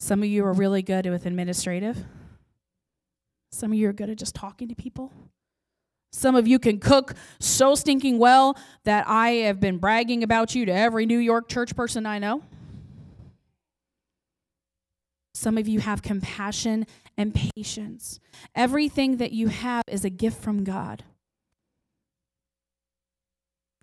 Some 0.00 0.22
of 0.22 0.28
you 0.28 0.44
are 0.44 0.52
really 0.52 0.82
good 0.82 1.06
with 1.06 1.26
administrative. 1.26 2.04
Some 3.52 3.72
of 3.72 3.78
you 3.78 3.88
are 3.88 3.92
good 3.92 4.10
at 4.10 4.18
just 4.18 4.34
talking 4.34 4.68
to 4.68 4.74
people. 4.74 5.12
Some 6.12 6.34
of 6.34 6.46
you 6.46 6.58
can 6.58 6.78
cook 6.78 7.14
so 7.40 7.74
stinking 7.74 8.18
well 8.18 8.56
that 8.84 9.06
I 9.08 9.30
have 9.46 9.60
been 9.60 9.78
bragging 9.78 10.22
about 10.22 10.54
you 10.54 10.66
to 10.66 10.72
every 10.72 11.06
New 11.06 11.18
York 11.18 11.48
church 11.48 11.74
person 11.74 12.04
I 12.04 12.18
know. 12.18 12.42
Some 15.34 15.56
of 15.56 15.66
you 15.66 15.80
have 15.80 16.02
compassion 16.02 16.86
and 17.16 17.34
patience. 17.34 18.20
Everything 18.54 19.16
that 19.16 19.32
you 19.32 19.48
have 19.48 19.84
is 19.88 20.04
a 20.04 20.10
gift 20.10 20.42
from 20.42 20.64
God. 20.64 21.04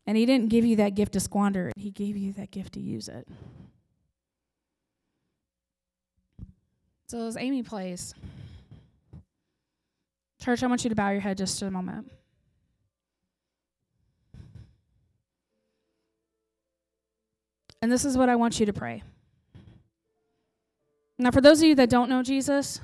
And 0.10 0.18
He 0.18 0.26
didn't 0.26 0.50
give 0.50 0.66
you 0.66 0.78
that 0.78 0.96
gift 0.96 1.14
to 1.14 1.20
squander 1.20 1.72
He 1.76 1.92
gave 1.92 2.18
you 2.18 2.34
that 2.34 2.50
gift 2.50 2.74
to 2.74 2.80
use 2.80 3.08
it. 3.10 3.28
So, 7.06 7.28
as 7.28 7.38
Amy 7.38 7.62
plays, 7.62 8.16
church, 10.42 10.64
I 10.64 10.66
want 10.66 10.84
you 10.84 10.90
to 10.90 10.96
bow 10.96 11.12
your 11.12 11.22
head 11.22 11.38
just 11.38 11.62
a 11.62 11.70
moment. 11.70 12.12
And 17.84 17.92
this 17.92 18.04
is 18.04 18.18
what 18.18 18.30
I 18.30 18.36
want 18.36 18.60
you 18.60 18.66
to 18.66 18.74
pray. 18.74 19.04
Now, 21.20 21.30
for 21.30 21.40
those 21.40 21.62
of 21.62 21.68
you 21.68 21.76
that 21.76 21.92
don't 21.92 22.10
know 22.10 22.24
Jesus, 22.24 22.82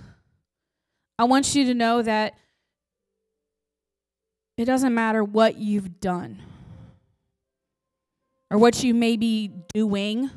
I 1.17 1.23
want 1.23 1.55
you 1.55 1.65
to 1.65 1.73
know 1.73 2.03
that 2.03 2.35
it 4.57 4.65
doesn't 4.65 4.93
matter 4.93 5.23
what 5.23 5.57
you've 5.57 5.99
done 5.99 6.43
or 8.55 8.57
what 8.57 8.85
you 8.85 8.93
may 8.93 9.17
be 9.17 9.51
doing, 9.73 10.29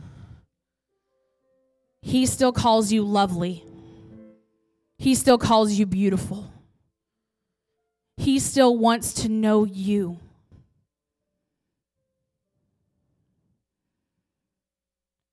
He 2.03 2.27
still 2.27 2.51
calls 2.51 2.91
you 2.91 3.03
lovely. 3.05 3.65
He 4.99 5.15
still 5.15 5.39
calls 5.39 5.75
you 5.75 5.87
beautiful. 5.87 6.51
He 8.17 8.41
still 8.41 8.77
wants 8.77 9.13
to 9.23 9.29
know 9.29 9.63
you. 9.63 10.19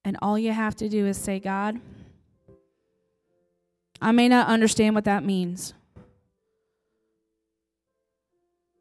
And 0.04 0.16
all 0.22 0.38
you 0.38 0.52
have 0.52 0.76
to 0.76 0.88
do 0.88 1.08
is 1.08 1.18
say, 1.18 1.40
God, 1.40 1.82
I 4.00 4.12
may 4.12 4.30
not 4.30 4.46
understand 4.46 4.94
what 4.94 5.06
that 5.06 5.24
means. 5.24 5.74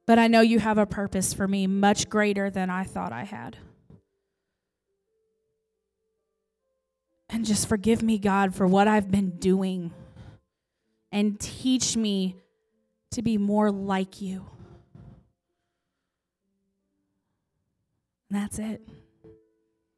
But 0.05 0.18
I 0.18 0.26
know 0.26 0.42
you 0.42 0.59
have 0.59 0.76
a 0.76 0.84
purpose 0.84 1.32
for 1.32 1.48
me 1.48 1.66
much 1.66 2.11
greater 2.11 2.50
than 2.50 2.68
I 2.68 2.84
thought 2.84 3.11
I 3.11 3.24
had. 3.24 3.57
And 7.35 7.45
just 7.45 7.68
forgive 7.68 8.01
me, 8.01 8.16
God, 8.18 8.55
for 8.55 8.64
what 8.64 8.87
I've 8.87 9.11
been 9.11 9.30
doing. 9.41 9.93
And 11.11 11.39
teach 11.41 11.97
me 11.97 12.37
to 13.11 13.22
be 13.22 13.39
more 13.39 13.72
like 13.72 14.22
you. 14.22 14.47
And 18.30 18.41
that's 18.41 18.61
it. 18.61 18.89